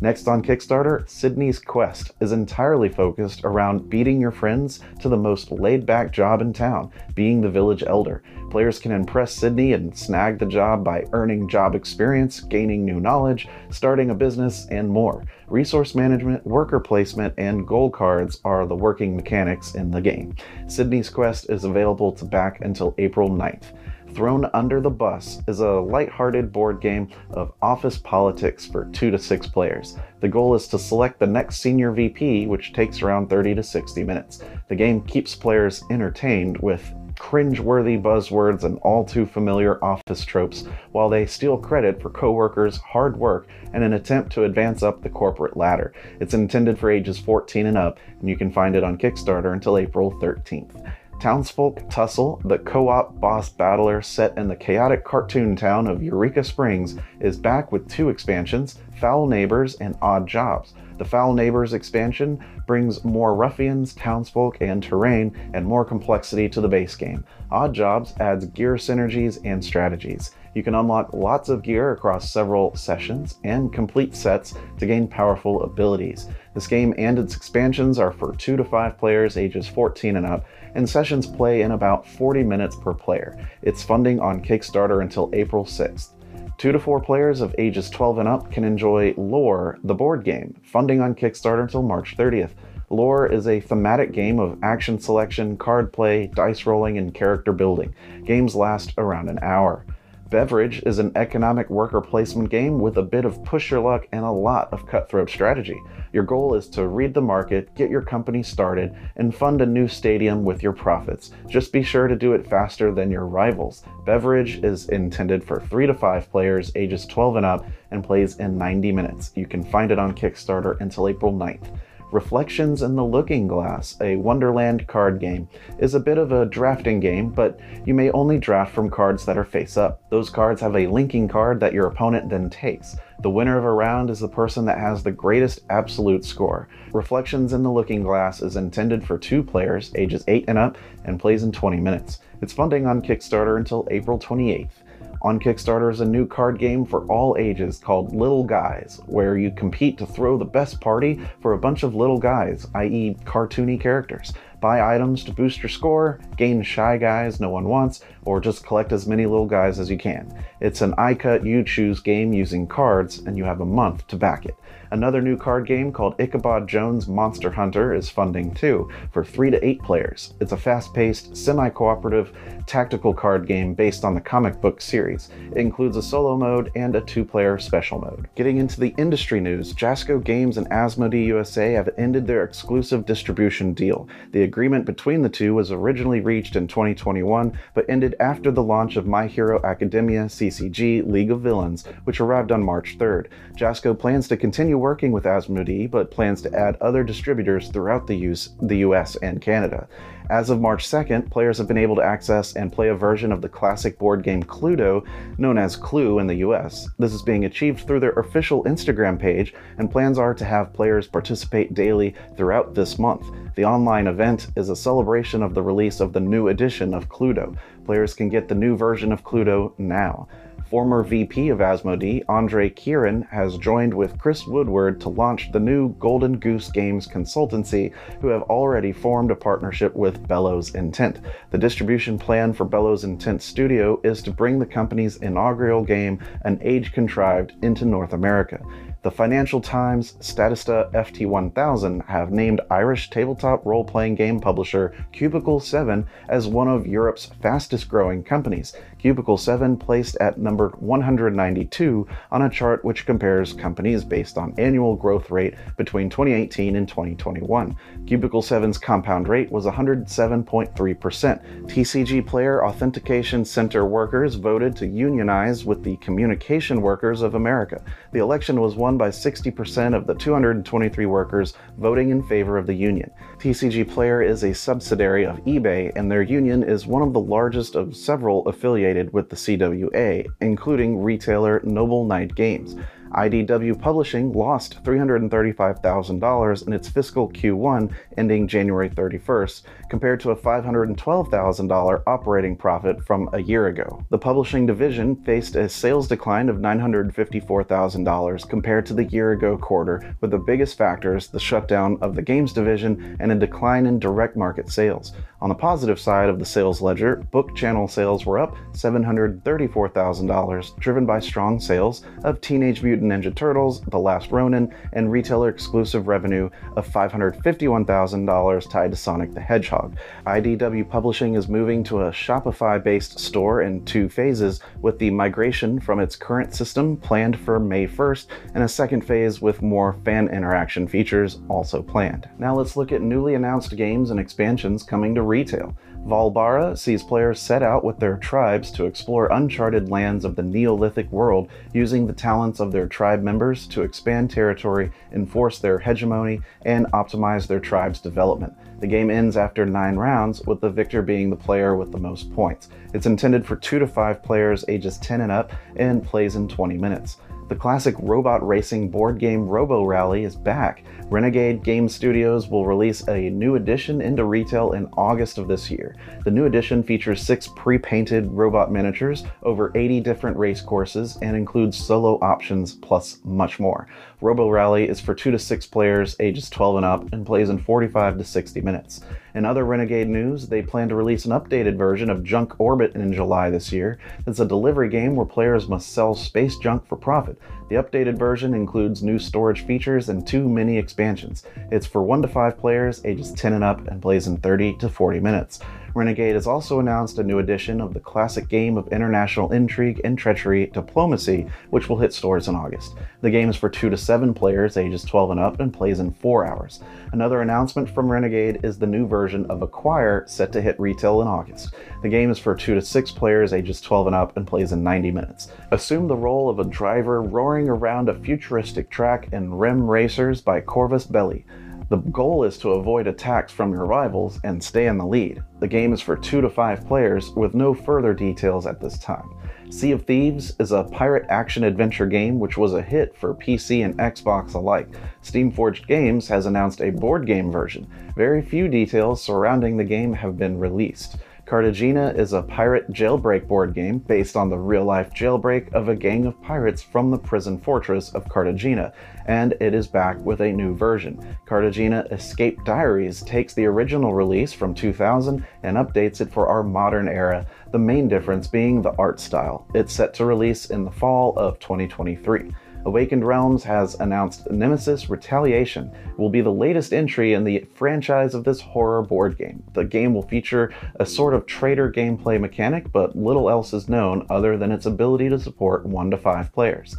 Next 0.00 0.28
on 0.28 0.44
Kickstarter, 0.44 1.08
Sydney's 1.08 1.58
Quest 1.58 2.12
is 2.20 2.30
entirely 2.30 2.88
focused 2.88 3.44
around 3.44 3.90
beating 3.90 4.20
your 4.20 4.30
friends 4.30 4.78
to 5.00 5.08
the 5.08 5.16
most 5.16 5.50
laid 5.50 5.84
back 5.84 6.12
job 6.12 6.40
in 6.40 6.52
town, 6.52 6.92
being 7.16 7.40
the 7.40 7.50
village 7.50 7.82
elder. 7.84 8.22
Players 8.50 8.78
can 8.78 8.92
impress 8.92 9.34
Sydney 9.34 9.72
and 9.72 9.96
snag 9.96 10.38
the 10.38 10.46
job 10.46 10.84
by 10.84 11.04
earning 11.12 11.48
job 11.48 11.74
experience, 11.74 12.40
gaining 12.40 12.84
new 12.84 13.00
knowledge, 13.00 13.48
starting 13.70 14.10
a 14.10 14.14
business, 14.14 14.68
and 14.70 14.88
more. 14.88 15.24
Resource 15.48 15.94
management, 15.94 16.46
worker 16.46 16.80
placement, 16.80 17.34
and 17.36 17.66
gold 17.66 17.92
cards 17.92 18.40
are 18.44 18.66
the 18.66 18.74
working 18.74 19.14
mechanics 19.14 19.74
in 19.74 19.90
the 19.90 20.00
game. 20.00 20.34
Sydney's 20.66 21.10
Quest 21.10 21.50
is 21.50 21.64
available 21.64 22.12
to 22.12 22.24
back 22.24 22.60
until 22.62 22.94
April 22.98 23.28
9th. 23.28 23.72
Thrown 24.14 24.48
Under 24.54 24.80
the 24.80 24.90
Bus 24.90 25.42
is 25.48 25.60
a 25.60 25.72
light-hearted 25.72 26.52
board 26.52 26.80
game 26.80 27.08
of 27.30 27.52
office 27.60 27.98
politics 27.98 28.64
for 28.64 28.86
2 28.92 29.10
to 29.10 29.18
6 29.18 29.46
players. 29.48 29.98
The 30.20 30.28
goal 30.28 30.54
is 30.54 30.68
to 30.68 30.78
select 30.78 31.18
the 31.18 31.26
next 31.26 31.56
senior 31.56 31.90
VP, 31.90 32.46
which 32.46 32.72
takes 32.72 33.02
around 33.02 33.28
30 33.28 33.56
to 33.56 33.62
60 33.62 34.04
minutes. 34.04 34.42
The 34.68 34.76
game 34.76 35.02
keeps 35.02 35.34
players 35.34 35.82
entertained 35.90 36.58
with 36.58 36.94
cringe-worthy 37.18 37.98
buzzwords 37.98 38.64
and 38.64 38.78
all 38.78 39.04
too 39.04 39.26
familiar 39.26 39.82
office 39.84 40.24
tropes, 40.24 40.64
while 40.92 41.08
they 41.08 41.26
steal 41.26 41.56
credit 41.56 42.00
for 42.00 42.10
coworkers' 42.10 42.78
hard 42.78 43.16
work 43.16 43.46
and 43.72 43.82
an 43.82 43.92
attempt 43.92 44.32
to 44.32 44.44
advance 44.44 44.82
up 44.82 45.02
the 45.02 45.08
corporate 45.08 45.56
ladder. 45.56 45.92
It's 46.20 46.34
intended 46.34 46.78
for 46.78 46.90
ages 46.90 47.18
14 47.18 47.66
and 47.66 47.78
up, 47.78 47.98
and 48.20 48.28
you 48.28 48.36
can 48.36 48.52
find 48.52 48.76
it 48.76 48.84
on 48.84 48.98
Kickstarter 48.98 49.52
until 49.52 49.78
April 49.78 50.12
13th. 50.20 50.92
Townsfolk 51.20 51.88
Tussle, 51.88 52.40
the 52.44 52.58
co 52.58 52.88
op 52.88 53.18
boss 53.20 53.48
battler 53.48 54.02
set 54.02 54.36
in 54.36 54.48
the 54.48 54.56
chaotic 54.56 55.04
cartoon 55.04 55.56
town 55.56 55.86
of 55.86 56.02
Eureka 56.02 56.44
Springs, 56.44 56.96
is 57.20 57.36
back 57.36 57.72
with 57.72 57.88
two 57.88 58.08
expansions 58.08 58.78
Foul 59.00 59.26
Neighbors 59.26 59.76
and 59.76 59.96
Odd 60.02 60.26
Jobs. 60.26 60.74
The 60.96 61.04
Foul 61.04 61.32
Neighbors 61.32 61.72
expansion 61.72 62.44
brings 62.66 63.04
more 63.04 63.34
ruffians, 63.34 63.94
townsfolk, 63.94 64.58
and 64.60 64.82
terrain, 64.82 65.34
and 65.52 65.66
more 65.66 65.84
complexity 65.84 66.48
to 66.50 66.60
the 66.60 66.68
base 66.68 66.94
game. 66.94 67.24
Odd 67.50 67.74
Jobs 67.74 68.14
adds 68.20 68.46
gear 68.46 68.74
synergies 68.74 69.40
and 69.44 69.64
strategies. 69.64 70.30
You 70.54 70.62
can 70.62 70.76
unlock 70.76 71.12
lots 71.12 71.48
of 71.48 71.62
gear 71.62 71.90
across 71.90 72.30
several 72.30 72.76
sessions 72.76 73.38
and 73.42 73.72
complete 73.72 74.14
sets 74.14 74.54
to 74.78 74.86
gain 74.86 75.08
powerful 75.08 75.64
abilities. 75.64 76.28
This 76.54 76.68
game 76.68 76.94
and 76.96 77.18
its 77.18 77.36
expansions 77.36 77.98
are 77.98 78.12
for 78.12 78.36
2 78.36 78.56
to 78.56 78.64
5 78.64 78.96
players 78.96 79.36
ages 79.36 79.66
14 79.66 80.16
and 80.16 80.24
up, 80.24 80.46
and 80.76 80.88
sessions 80.88 81.26
play 81.26 81.62
in 81.62 81.72
about 81.72 82.06
40 82.06 82.44
minutes 82.44 82.76
per 82.76 82.94
player. 82.94 83.36
It's 83.62 83.82
funding 83.82 84.20
on 84.20 84.44
Kickstarter 84.44 85.02
until 85.02 85.28
April 85.32 85.64
6th. 85.64 86.10
Two 86.56 86.72
to 86.72 86.78
four 86.78 87.00
players 87.00 87.40
of 87.40 87.54
ages 87.58 87.90
12 87.90 88.18
and 88.18 88.28
up 88.28 88.50
can 88.50 88.64
enjoy 88.64 89.12
Lore, 89.16 89.78
the 89.82 89.94
board 89.94 90.24
game, 90.24 90.54
funding 90.62 91.00
on 91.00 91.14
Kickstarter 91.14 91.62
until 91.62 91.82
March 91.82 92.16
30th. 92.16 92.52
Lore 92.90 93.26
is 93.26 93.48
a 93.48 93.60
thematic 93.60 94.12
game 94.12 94.38
of 94.38 94.58
action 94.62 95.00
selection, 95.00 95.56
card 95.56 95.92
play, 95.92 96.28
dice 96.28 96.64
rolling, 96.64 96.96
and 96.96 97.12
character 97.12 97.52
building. 97.52 97.94
Games 98.24 98.54
last 98.54 98.94
around 98.98 99.28
an 99.28 99.40
hour. 99.42 99.84
Beverage 100.30 100.82
is 100.84 100.98
an 100.98 101.12
economic 101.16 101.68
worker 101.68 102.00
placement 102.00 102.48
game 102.48 102.78
with 102.78 102.96
a 102.96 103.02
bit 103.02 103.24
of 103.24 103.44
push 103.44 103.70
your 103.70 103.80
luck 103.80 104.08
and 104.10 104.24
a 104.24 104.30
lot 104.30 104.72
of 104.72 104.86
cutthroat 104.86 105.28
strategy. 105.28 105.78
Your 106.12 106.22
goal 106.22 106.54
is 106.54 106.66
to 106.70 106.88
read 106.88 107.12
the 107.12 107.20
market, 107.20 107.74
get 107.74 107.90
your 107.90 108.00
company 108.00 108.42
started, 108.42 108.96
and 109.16 109.34
fund 109.34 109.60
a 109.60 109.66
new 109.66 109.86
stadium 109.86 110.44
with 110.44 110.62
your 110.62 110.72
profits. 110.72 111.32
Just 111.48 111.72
be 111.72 111.82
sure 111.82 112.08
to 112.08 112.16
do 112.16 112.32
it 112.32 112.48
faster 112.48 112.92
than 112.92 113.10
your 113.10 113.26
rivals. 113.26 113.84
Beverage 114.06 114.64
is 114.64 114.88
intended 114.88 115.44
for 115.44 115.60
3 115.60 115.86
to 115.86 115.94
5 115.94 116.30
players 116.30 116.72
ages 116.74 117.06
12 117.06 117.36
and 117.36 117.46
up 117.46 117.66
and 117.90 118.02
plays 118.02 118.36
in 118.38 118.56
90 118.56 118.92
minutes. 118.92 119.30
You 119.34 119.46
can 119.46 119.62
find 119.62 119.92
it 119.92 119.98
on 119.98 120.14
Kickstarter 120.14 120.80
until 120.80 121.08
April 121.08 121.32
9th. 121.32 121.68
Reflections 122.14 122.80
in 122.80 122.94
the 122.94 123.04
Looking 123.04 123.48
Glass, 123.48 123.96
a 124.00 124.14
Wonderland 124.14 124.86
card 124.86 125.18
game, 125.18 125.48
is 125.80 125.96
a 125.96 126.00
bit 126.00 126.16
of 126.16 126.30
a 126.30 126.46
drafting 126.46 127.00
game, 127.00 127.28
but 127.28 127.58
you 127.84 127.92
may 127.92 128.08
only 128.12 128.38
draft 128.38 128.72
from 128.72 128.88
cards 128.88 129.26
that 129.26 129.36
are 129.36 129.44
face 129.44 129.76
up. 129.76 130.00
Those 130.10 130.30
cards 130.30 130.60
have 130.60 130.76
a 130.76 130.86
linking 130.86 131.26
card 131.26 131.58
that 131.58 131.72
your 131.72 131.88
opponent 131.88 132.30
then 132.30 132.50
takes. 132.50 132.94
The 133.22 133.30
winner 133.30 133.58
of 133.58 133.64
a 133.64 133.72
round 133.72 134.10
is 134.10 134.20
the 134.20 134.28
person 134.28 134.64
that 134.66 134.78
has 134.78 135.02
the 135.02 135.10
greatest 135.10 135.62
absolute 135.70 136.24
score. 136.24 136.68
Reflections 136.92 137.52
in 137.52 137.64
the 137.64 137.72
Looking 137.72 138.04
Glass 138.04 138.42
is 138.42 138.54
intended 138.54 139.04
for 139.04 139.18
two 139.18 139.42
players, 139.42 139.90
ages 139.96 140.22
8 140.28 140.44
and 140.46 140.56
up, 140.56 140.78
and 141.04 141.18
plays 141.18 141.42
in 141.42 141.50
20 141.50 141.78
minutes. 141.78 142.20
It's 142.42 142.52
funding 142.52 142.86
on 142.86 143.02
Kickstarter 143.02 143.56
until 143.56 143.88
April 143.90 144.20
28th. 144.20 144.83
On 145.24 145.40
Kickstarter 145.40 145.90
is 145.90 146.00
a 146.00 146.04
new 146.04 146.26
card 146.26 146.58
game 146.58 146.84
for 146.84 147.06
all 147.06 147.34
ages 147.38 147.78
called 147.78 148.14
Little 148.14 148.44
Guys, 148.44 149.00
where 149.06 149.38
you 149.38 149.50
compete 149.50 149.96
to 149.96 150.04
throw 150.04 150.36
the 150.36 150.44
best 150.44 150.82
party 150.82 151.18
for 151.40 151.54
a 151.54 151.58
bunch 151.58 151.82
of 151.82 151.94
little 151.94 152.18
guys, 152.18 152.66
i.e., 152.74 153.16
cartoony 153.24 153.80
characters. 153.80 154.34
Buy 154.60 154.94
items 154.94 155.24
to 155.24 155.32
boost 155.32 155.62
your 155.62 155.70
score, 155.70 156.20
gain 156.36 156.62
shy 156.62 156.98
guys 156.98 157.40
no 157.40 157.48
one 157.48 157.68
wants, 157.68 158.02
or 158.26 158.38
just 158.38 158.66
collect 158.66 158.92
as 158.92 159.06
many 159.06 159.24
little 159.24 159.46
guys 159.46 159.78
as 159.78 159.90
you 159.90 159.96
can. 159.96 160.44
It's 160.60 160.82
an 160.82 160.92
I 160.98 161.14
cut 161.14 161.44
you 161.44 161.64
choose 161.64 162.00
game 162.00 162.34
using 162.34 162.66
cards, 162.66 163.20
and 163.20 163.36
you 163.36 163.44
have 163.44 163.62
a 163.62 163.66
month 163.66 164.06
to 164.08 164.16
back 164.16 164.44
it. 164.44 164.56
Another 164.90 165.20
new 165.20 165.36
card 165.36 165.66
game 165.66 165.90
called 165.90 166.14
Ichabod 166.20 166.68
Jones 166.68 167.08
Monster 167.08 167.50
Hunter 167.50 167.94
is 167.94 168.08
funding 168.08 168.54
too, 168.54 168.90
for 169.12 169.24
3 169.24 169.50
to 169.50 169.66
8 169.66 169.82
players. 169.82 170.34
It's 170.40 170.52
a 170.52 170.56
fast 170.56 170.94
paced, 170.94 171.36
semi 171.36 171.68
cooperative, 171.70 172.32
tactical 172.66 173.14
card 173.14 173.46
game 173.46 173.74
based 173.74 174.04
on 174.04 174.14
the 174.14 174.20
comic 174.20 174.60
book 174.60 174.80
series. 174.80 175.28
It 175.52 175.58
includes 175.58 175.96
a 175.96 176.02
solo 176.02 176.36
mode 176.36 176.70
and 176.74 176.96
a 176.96 177.00
two 177.00 177.24
player 177.24 177.58
special 177.58 178.00
mode. 178.00 178.28
Getting 178.34 178.58
into 178.58 178.80
the 178.80 178.94
industry 178.96 179.40
news, 179.40 179.72
Jasco 179.74 180.22
Games 180.22 180.56
and 180.56 180.68
Asmodee 180.70 181.26
USA 181.26 181.72
have 181.72 181.90
ended 181.96 182.26
their 182.26 182.44
exclusive 182.44 183.06
distribution 183.06 183.72
deal. 183.74 184.08
The 184.32 184.42
agreement 184.42 184.84
between 184.86 185.22
the 185.22 185.28
two 185.28 185.54
was 185.54 185.70
originally 185.70 186.20
reached 186.20 186.56
in 186.56 186.66
2021, 186.66 187.58
but 187.74 187.88
ended 187.88 188.14
after 188.20 188.50
the 188.50 188.62
launch 188.62 188.96
of 188.96 189.06
My 189.06 189.26
Hero 189.26 189.60
Academia 189.64 190.24
CCG 190.24 191.06
League 191.06 191.30
of 191.30 191.40
Villains, 191.40 191.84
which 192.04 192.20
arrived 192.20 192.52
on 192.52 192.62
March 192.62 192.98
3rd. 192.98 193.26
Jasco 193.56 193.98
plans 193.98 194.28
to 194.28 194.36
continue 194.36 194.78
working 194.78 195.12
with 195.12 195.24
Asmodee, 195.24 195.90
but 195.90 196.10
plans 196.10 196.42
to 196.42 196.54
add 196.54 196.76
other 196.80 197.04
distributors 197.04 197.68
throughout 197.68 198.06
the, 198.06 198.16
US, 198.16 198.50
the 198.60 198.78
US 198.78 199.16
and 199.16 199.40
Canada. 199.40 199.88
As 200.30 200.48
of 200.48 200.58
March 200.58 200.86
2nd, 200.86 201.30
players 201.30 201.58
have 201.58 201.68
been 201.68 201.76
able 201.76 201.96
to 201.96 202.02
access 202.02 202.56
and 202.56 202.72
play 202.72 202.88
a 202.88 202.94
version 202.94 203.30
of 203.30 203.42
the 203.42 203.48
classic 203.48 203.98
board 203.98 204.22
game 204.22 204.42
Cluedo, 204.42 205.04
known 205.36 205.58
as 205.58 205.76
Clue 205.76 206.18
in 206.18 206.26
the 206.26 206.36
US. 206.36 206.88
This 206.98 207.12
is 207.12 207.20
being 207.20 207.44
achieved 207.44 207.86
through 207.86 208.00
their 208.00 208.12
official 208.12 208.64
Instagram 208.64 209.18
page, 209.18 209.52
and 209.76 209.90
plans 209.90 210.18
are 210.18 210.32
to 210.32 210.44
have 210.46 210.72
players 210.72 211.06
participate 211.06 211.74
daily 211.74 212.14
throughout 212.38 212.74
this 212.74 212.98
month. 212.98 213.26
The 213.54 213.66
online 213.66 214.06
event 214.06 214.48
is 214.56 214.70
a 214.70 214.76
celebration 214.76 215.42
of 215.42 215.52
the 215.52 215.62
release 215.62 216.00
of 216.00 216.14
the 216.14 216.20
new 216.20 216.48
edition 216.48 216.94
of 216.94 217.10
Cluedo. 217.10 217.56
Players 217.84 218.14
can 218.14 218.30
get 218.30 218.48
the 218.48 218.54
new 218.54 218.78
version 218.78 219.12
of 219.12 219.24
Cluedo 219.24 219.78
now. 219.78 220.26
Former 220.74 221.04
VP 221.04 221.50
of 221.50 221.60
Asmodee, 221.60 222.24
Andre 222.28 222.68
Kieran, 222.68 223.22
has 223.30 223.58
joined 223.58 223.94
with 223.94 224.18
Chris 224.18 224.44
Woodward 224.44 225.00
to 225.02 225.08
launch 225.08 225.52
the 225.52 225.60
new 225.60 225.94
Golden 226.00 226.36
Goose 226.36 226.68
Games 226.68 227.06
consultancy, 227.06 227.92
who 228.20 228.26
have 228.26 228.42
already 228.42 228.90
formed 228.90 229.30
a 229.30 229.36
partnership 229.36 229.94
with 229.94 230.26
Bellows 230.26 230.74
Intent. 230.74 231.20
The 231.52 231.58
distribution 231.58 232.18
plan 232.18 232.52
for 232.52 232.64
Bellows 232.64 233.04
Intent 233.04 233.40
Studio 233.40 234.00
is 234.02 234.20
to 234.22 234.32
bring 234.32 234.58
the 234.58 234.66
company's 234.66 235.18
inaugural 235.18 235.84
game, 235.84 236.18
An 236.42 236.58
Age 236.60 236.90
Contrived, 236.92 237.52
into 237.62 237.84
North 237.84 238.12
America. 238.12 238.60
The 239.04 239.10
Financial 239.10 239.60
Times, 239.60 240.14
Statista 240.20 240.90
FT1000 240.92 242.06
have 242.06 242.32
named 242.32 242.62
Irish 242.70 243.10
tabletop 243.10 243.66
role 243.66 243.84
playing 243.84 244.14
game 244.14 244.40
publisher 244.40 244.94
Cubicle 245.12 245.60
7 245.60 246.06
as 246.30 246.46
one 246.46 246.68
of 246.68 246.86
Europe's 246.86 247.26
fastest 247.42 247.86
growing 247.86 248.24
companies. 248.24 248.72
Cubicle 248.98 249.36
7 249.36 249.76
placed 249.76 250.16
at 250.22 250.38
number 250.38 250.70
192 250.78 252.08
on 252.32 252.40
a 252.40 252.48
chart 252.48 252.82
which 252.82 253.04
compares 253.04 253.52
companies 253.52 254.02
based 254.02 254.38
on 254.38 254.54
annual 254.56 254.96
growth 254.96 255.30
rate 255.30 255.52
between 255.76 256.08
2018 256.08 256.74
and 256.74 256.88
2021. 256.88 257.76
Cubicle 258.06 258.40
7's 258.40 258.78
compound 258.78 259.28
rate 259.28 259.52
was 259.52 259.66
107.3%. 259.66 261.66
TCG 261.66 262.26
Player 262.26 262.64
Authentication 262.64 263.44
Center 263.44 263.84
workers 263.84 264.36
voted 264.36 264.74
to 264.76 264.86
unionize 264.86 265.66
with 265.66 265.84
the 265.84 265.98
Communication 265.98 266.80
Workers 266.80 267.20
of 267.20 267.34
America. 267.34 267.84
The 268.12 268.20
election 268.20 268.58
was 268.58 268.74
won 268.74 268.93
by 268.96 269.08
60% 269.08 269.94
of 269.94 270.06
the 270.06 270.14
223 270.14 271.06
workers 271.06 271.54
voting 271.78 272.10
in 272.10 272.22
favor 272.22 272.56
of 272.56 272.66
the 272.66 272.74
union. 272.74 273.10
TCG 273.38 273.88
Player 273.90 274.22
is 274.22 274.44
a 274.44 274.54
subsidiary 274.54 275.24
of 275.24 275.38
eBay, 275.44 275.92
and 275.96 276.10
their 276.10 276.22
union 276.22 276.62
is 276.62 276.86
one 276.86 277.02
of 277.02 277.12
the 277.12 277.20
largest 277.20 277.74
of 277.74 277.96
several 277.96 278.46
affiliated 278.48 279.12
with 279.12 279.28
the 279.28 279.36
CWA, 279.36 280.26
including 280.40 281.02
retailer 281.02 281.60
Noble 281.64 282.04
Knight 282.04 282.34
Games. 282.34 282.76
IDW 283.14 283.80
Publishing 283.80 284.32
lost 284.32 284.82
$335,000 284.84 286.66
in 286.66 286.72
its 286.72 286.88
fiscal 286.88 287.30
Q1 287.30 287.92
ending 288.16 288.48
January 288.48 288.90
31st, 288.90 289.62
compared 289.88 290.20
to 290.20 290.30
a 290.30 290.36
$512,000 290.36 292.02
operating 292.06 292.56
profit 292.56 293.04
from 293.04 293.28
a 293.32 293.40
year 293.40 293.68
ago. 293.68 294.04
The 294.10 294.18
publishing 294.18 294.66
division 294.66 295.16
faced 295.24 295.56
a 295.56 295.68
sales 295.68 296.08
decline 296.08 296.48
of 296.48 296.56
$954,000 296.56 298.48
compared 298.48 298.86
to 298.86 298.94
the 298.94 299.04
year 299.04 299.32
ago 299.32 299.56
quarter, 299.56 300.16
with 300.20 300.30
the 300.30 300.38
biggest 300.38 300.76
factors 300.76 301.28
the 301.28 301.40
shutdown 301.40 301.98
of 302.00 302.14
the 302.14 302.22
games 302.22 302.52
division 302.52 303.16
and 303.20 303.30
a 303.30 303.36
decline 303.36 303.86
in 303.86 303.98
direct 303.98 304.36
market 304.36 304.70
sales. 304.70 305.12
On 305.40 305.48
the 305.48 305.54
positive 305.54 306.00
side 306.00 306.28
of 306.28 306.38
the 306.38 306.44
sales 306.44 306.80
ledger, 306.80 307.16
book 307.16 307.54
channel 307.54 307.86
sales 307.86 308.24
were 308.24 308.38
up 308.38 308.56
$734,000, 308.72 310.78
driven 310.78 311.04
by 311.04 311.20
strong 311.20 311.60
sales 311.60 312.02
of 312.24 312.40
Teenage 312.40 312.82
Mutant 312.82 313.03
Ninja 313.04 313.34
Turtles, 313.34 313.80
The 313.82 313.98
Last 313.98 314.30
Ronin, 314.30 314.74
and 314.92 315.12
retailer 315.12 315.48
exclusive 315.48 316.08
revenue 316.08 316.50
of 316.76 316.88
$551,000 316.88 318.70
tied 318.70 318.90
to 318.90 318.96
Sonic 318.96 319.34
the 319.34 319.40
Hedgehog. 319.40 319.96
IDW 320.26 320.88
Publishing 320.88 321.34
is 321.34 321.48
moving 321.48 321.84
to 321.84 322.02
a 322.02 322.10
Shopify 322.10 322.82
based 322.82 323.18
store 323.18 323.62
in 323.62 323.84
two 323.84 324.08
phases, 324.08 324.60
with 324.80 324.98
the 324.98 325.10
migration 325.10 325.78
from 325.80 326.00
its 326.00 326.16
current 326.16 326.54
system 326.54 326.96
planned 326.96 327.38
for 327.38 327.60
May 327.60 327.86
1st, 327.86 328.26
and 328.54 328.64
a 328.64 328.68
second 328.68 329.02
phase 329.02 329.40
with 329.40 329.62
more 329.62 329.92
fan 330.04 330.28
interaction 330.28 330.88
features 330.88 331.38
also 331.48 331.82
planned. 331.82 332.28
Now 332.38 332.54
let's 332.54 332.76
look 332.76 332.92
at 332.92 333.02
newly 333.02 333.34
announced 333.34 333.76
games 333.76 334.10
and 334.10 334.18
expansions 334.18 334.82
coming 334.82 335.14
to 335.14 335.22
retail. 335.22 335.76
Valbara 336.04 336.76
sees 336.76 337.02
players 337.02 337.40
set 337.40 337.62
out 337.62 337.82
with 337.82 337.98
their 337.98 338.18
tribes 338.18 338.70
to 338.72 338.84
explore 338.84 339.32
uncharted 339.32 339.88
lands 339.88 340.26
of 340.26 340.36
the 340.36 340.42
Neolithic 340.42 341.10
world 341.10 341.48
using 341.72 342.06
the 342.06 342.12
talents 342.12 342.60
of 342.60 342.72
their 342.72 342.86
tribe 342.86 343.22
members 343.22 343.66
to 343.68 343.80
expand 343.80 344.30
territory, 344.30 344.90
enforce 345.12 345.58
their 345.58 345.78
hegemony, 345.78 346.42
and 346.66 346.86
optimize 346.92 347.46
their 347.46 347.58
tribe's 347.58 348.00
development. 348.00 348.54
The 348.80 348.86
game 348.86 349.08
ends 349.08 349.38
after 349.38 349.64
9 349.64 349.96
rounds, 349.96 350.42
with 350.42 350.60
the 350.60 350.68
victor 350.68 351.00
being 351.00 351.30
the 351.30 351.36
player 351.36 351.74
with 351.74 351.90
the 351.90 351.98
most 351.98 352.30
points. 352.34 352.68
It's 352.92 353.06
intended 353.06 353.46
for 353.46 353.56
2 353.56 353.78
to 353.78 353.86
5 353.86 354.22
players 354.22 354.62
ages 354.68 354.98
10 354.98 355.22
and 355.22 355.32
up 355.32 355.52
and 355.76 356.04
plays 356.04 356.36
in 356.36 356.48
20 356.48 356.76
minutes. 356.76 357.16
The 357.46 357.54
classic 357.54 357.94
robot 357.98 358.46
racing 358.46 358.88
board 358.88 359.18
game 359.18 359.46
Robo 359.46 359.84
Rally 359.84 360.24
is 360.24 360.34
back. 360.34 360.82
Renegade 361.10 361.62
Game 361.62 361.90
Studios 361.90 362.48
will 362.48 362.64
release 362.64 363.06
a 363.06 363.28
new 363.28 363.56
edition 363.56 364.00
into 364.00 364.24
retail 364.24 364.72
in 364.72 364.86
August 364.96 365.36
of 365.36 365.46
this 365.46 365.70
year. 365.70 365.94
The 366.24 366.30
new 366.30 366.46
edition 366.46 366.82
features 366.82 367.20
six 367.20 367.46
pre 367.54 367.76
painted 367.76 368.32
robot 368.32 368.72
miniatures, 368.72 369.24
over 369.42 369.70
80 369.74 370.00
different 370.00 370.38
race 370.38 370.62
courses, 370.62 371.18
and 371.20 371.36
includes 371.36 371.76
solo 371.76 372.18
options 372.22 372.72
plus 372.72 373.18
much 373.24 373.60
more. 373.60 373.88
Robo 374.24 374.48
Rally 374.48 374.88
is 374.88 375.00
for 375.00 375.14
2 375.14 375.32
to 375.32 375.38
6 375.38 375.66
players 375.66 376.16
ages 376.18 376.48
12 376.48 376.76
and 376.76 376.86
up 376.86 377.12
and 377.12 377.26
plays 377.26 377.50
in 377.50 377.58
45 377.58 378.16
to 378.16 378.24
60 378.24 378.62
minutes. 378.62 379.02
In 379.34 379.44
other 379.44 379.66
Renegade 379.66 380.08
news, 380.08 380.48
they 380.48 380.62
plan 380.62 380.88
to 380.88 380.94
release 380.94 381.26
an 381.26 381.32
updated 381.32 381.76
version 381.76 382.08
of 382.08 382.24
Junk 382.24 382.58
Orbit 382.58 382.94
in 382.94 383.12
July 383.12 383.50
this 383.50 383.70
year. 383.70 383.98
It's 384.26 384.40
a 384.40 384.46
delivery 384.46 384.88
game 384.88 385.14
where 385.14 385.26
players 385.26 385.68
must 385.68 385.92
sell 385.92 386.14
space 386.14 386.56
junk 386.56 386.86
for 386.86 386.96
profit. 386.96 387.38
The 387.68 387.74
updated 387.74 388.18
version 388.18 388.54
includes 388.54 389.02
new 389.02 389.18
storage 389.18 389.66
features 389.66 390.08
and 390.08 390.26
two 390.26 390.48
mini 390.48 390.78
expansions. 390.78 391.42
It's 391.70 391.84
for 391.84 392.02
1 392.02 392.22
to 392.22 392.28
5 392.28 392.56
players 392.56 393.04
ages 393.04 393.30
10 393.32 393.52
and 393.52 393.62
up 393.62 393.86
and 393.88 394.00
plays 394.00 394.26
in 394.26 394.38
30 394.38 394.78
to 394.78 394.88
40 394.88 395.20
minutes. 395.20 395.60
Renegade 395.94 396.34
has 396.34 396.48
also 396.48 396.80
announced 396.80 397.18
a 397.18 397.22
new 397.22 397.38
edition 397.38 397.80
of 397.80 397.94
the 397.94 398.00
classic 398.00 398.48
game 398.48 398.76
of 398.76 398.88
international 398.88 399.52
intrigue 399.52 400.00
and 400.02 400.18
treachery, 400.18 400.66
Diplomacy, 400.66 401.46
which 401.70 401.88
will 401.88 401.98
hit 401.98 402.12
stores 402.12 402.48
in 402.48 402.56
August. 402.56 402.96
The 403.20 403.30
game 403.30 403.48
is 403.48 403.56
for 403.56 403.68
2 403.68 403.90
to 403.90 403.96
7 403.96 404.34
players 404.34 404.76
ages 404.76 405.04
12 405.04 405.30
and 405.30 405.40
up 405.40 405.60
and 405.60 405.72
plays 405.72 406.00
in 406.00 406.12
4 406.12 406.46
hours. 406.46 406.80
Another 407.12 407.42
announcement 407.42 407.88
from 407.88 408.10
Renegade 408.10 408.64
is 408.64 408.76
the 408.76 408.88
new 408.88 409.06
version 409.06 409.46
of 409.46 409.62
Acquire 409.62 410.24
set 410.26 410.50
to 410.52 410.60
hit 410.60 410.80
retail 410.80 411.22
in 411.22 411.28
August. 411.28 411.74
The 412.02 412.08
game 412.08 412.32
is 412.32 412.40
for 412.40 412.56
2 412.56 412.74
to 412.74 412.82
6 412.82 413.10
players 413.12 413.52
ages 413.52 413.80
12 413.80 414.08
and 414.08 414.16
up 414.16 414.36
and 414.36 414.44
plays 414.44 414.72
in 414.72 414.82
90 414.82 415.12
minutes. 415.12 415.52
Assume 415.70 416.08
the 416.08 416.16
role 416.16 416.50
of 416.50 416.58
a 416.58 416.64
driver 416.64 417.22
roaring 417.22 417.68
around 417.68 418.08
a 418.08 418.18
futuristic 418.18 418.90
track 418.90 419.28
in 419.32 419.54
Rem 419.54 419.88
Racers 419.88 420.40
by 420.40 420.60
Corvus 420.60 421.06
Belli. 421.06 421.46
The 421.90 421.98
goal 421.98 422.44
is 422.44 422.56
to 422.58 422.70
avoid 422.70 423.06
attacks 423.06 423.52
from 423.52 423.70
your 423.70 423.84
rivals 423.84 424.40
and 424.42 424.62
stay 424.62 424.86
in 424.86 424.96
the 424.96 425.04
lead. 425.04 425.42
The 425.60 425.68
game 425.68 425.92
is 425.92 426.00
for 426.00 426.16
2 426.16 426.40
to 426.40 426.48
5 426.48 426.86
players 426.86 427.30
with 427.32 427.54
no 427.54 427.74
further 427.74 428.14
details 428.14 428.66
at 428.66 428.80
this 428.80 428.98
time. 428.98 429.28
Sea 429.68 429.92
of 429.92 430.06
Thieves 430.06 430.54
is 430.60 430.72
a 430.72 430.84
pirate 430.84 431.26
action 431.28 431.62
adventure 431.64 432.06
game 432.06 432.38
which 432.38 432.56
was 432.56 432.72
a 432.72 432.80
hit 432.80 433.14
for 433.14 433.34
PC 433.34 433.84
and 433.84 433.98
Xbox 433.98 434.54
alike. 434.54 434.88
Steamforged 435.22 435.86
Games 435.86 436.26
has 436.26 436.46
announced 436.46 436.80
a 436.80 436.90
board 436.90 437.26
game 437.26 437.52
version. 437.52 437.86
Very 438.16 438.40
few 438.40 438.66
details 438.66 439.22
surrounding 439.22 439.76
the 439.76 439.84
game 439.84 440.14
have 440.14 440.38
been 440.38 440.58
released. 440.58 441.18
Cartagena 441.46 442.14
is 442.16 442.32
a 442.32 442.42
pirate 442.42 442.90
jailbreak 442.90 443.46
board 443.46 443.74
game 443.74 443.98
based 443.98 444.34
on 444.34 444.48
the 444.48 444.56
real 444.56 444.84
life 444.84 445.12
jailbreak 445.12 445.70
of 445.74 445.90
a 445.90 445.94
gang 445.94 446.24
of 446.24 446.40
pirates 446.40 446.80
from 446.80 447.10
the 447.10 447.18
prison 447.18 447.58
fortress 447.58 448.14
of 448.14 448.26
Cartagena, 448.30 448.94
and 449.26 449.52
it 449.60 449.74
is 449.74 449.86
back 449.86 450.18
with 450.24 450.40
a 450.40 450.50
new 450.50 450.74
version. 450.74 451.36
Cartagena 451.44 452.06
Escape 452.10 452.64
Diaries 452.64 453.20
takes 453.22 453.52
the 453.52 453.66
original 453.66 454.14
release 454.14 454.54
from 454.54 454.72
2000 454.74 455.46
and 455.62 455.76
updates 455.76 456.22
it 456.22 456.32
for 456.32 456.46
our 456.46 456.62
modern 456.62 457.08
era, 457.08 457.46
the 457.72 457.78
main 457.78 458.08
difference 458.08 458.46
being 458.46 458.80
the 458.80 458.94
art 458.96 459.20
style. 459.20 459.66
It's 459.74 459.92
set 459.92 460.14
to 460.14 460.24
release 460.24 460.70
in 460.70 460.86
the 460.86 460.90
fall 460.90 461.36
of 461.36 461.58
2023. 461.58 462.54
Awakened 462.86 463.26
Realms 463.26 463.64
has 463.64 463.94
announced 463.94 464.50
Nemesis 464.50 465.08
Retaliation 465.08 465.90
will 466.18 466.28
be 466.28 466.42
the 466.42 466.52
latest 466.52 466.92
entry 466.92 467.32
in 467.32 467.42
the 467.42 467.66
franchise 467.74 468.34
of 468.34 468.44
this 468.44 468.60
horror 468.60 469.00
board 469.00 469.38
game. 469.38 469.62
The 469.72 469.84
game 469.84 470.12
will 470.12 470.28
feature 470.28 470.72
a 470.96 471.06
sort 471.06 471.32
of 471.32 471.46
traitor 471.46 471.90
gameplay 471.90 472.38
mechanic, 472.38 472.92
but 472.92 473.16
little 473.16 473.48
else 473.48 473.72
is 473.72 473.88
known 473.88 474.26
other 474.28 474.58
than 474.58 474.70
its 474.70 474.84
ability 474.84 475.30
to 475.30 475.38
support 475.38 475.86
1 475.86 476.10
to 476.10 476.18
5 476.18 476.52
players. 476.52 476.94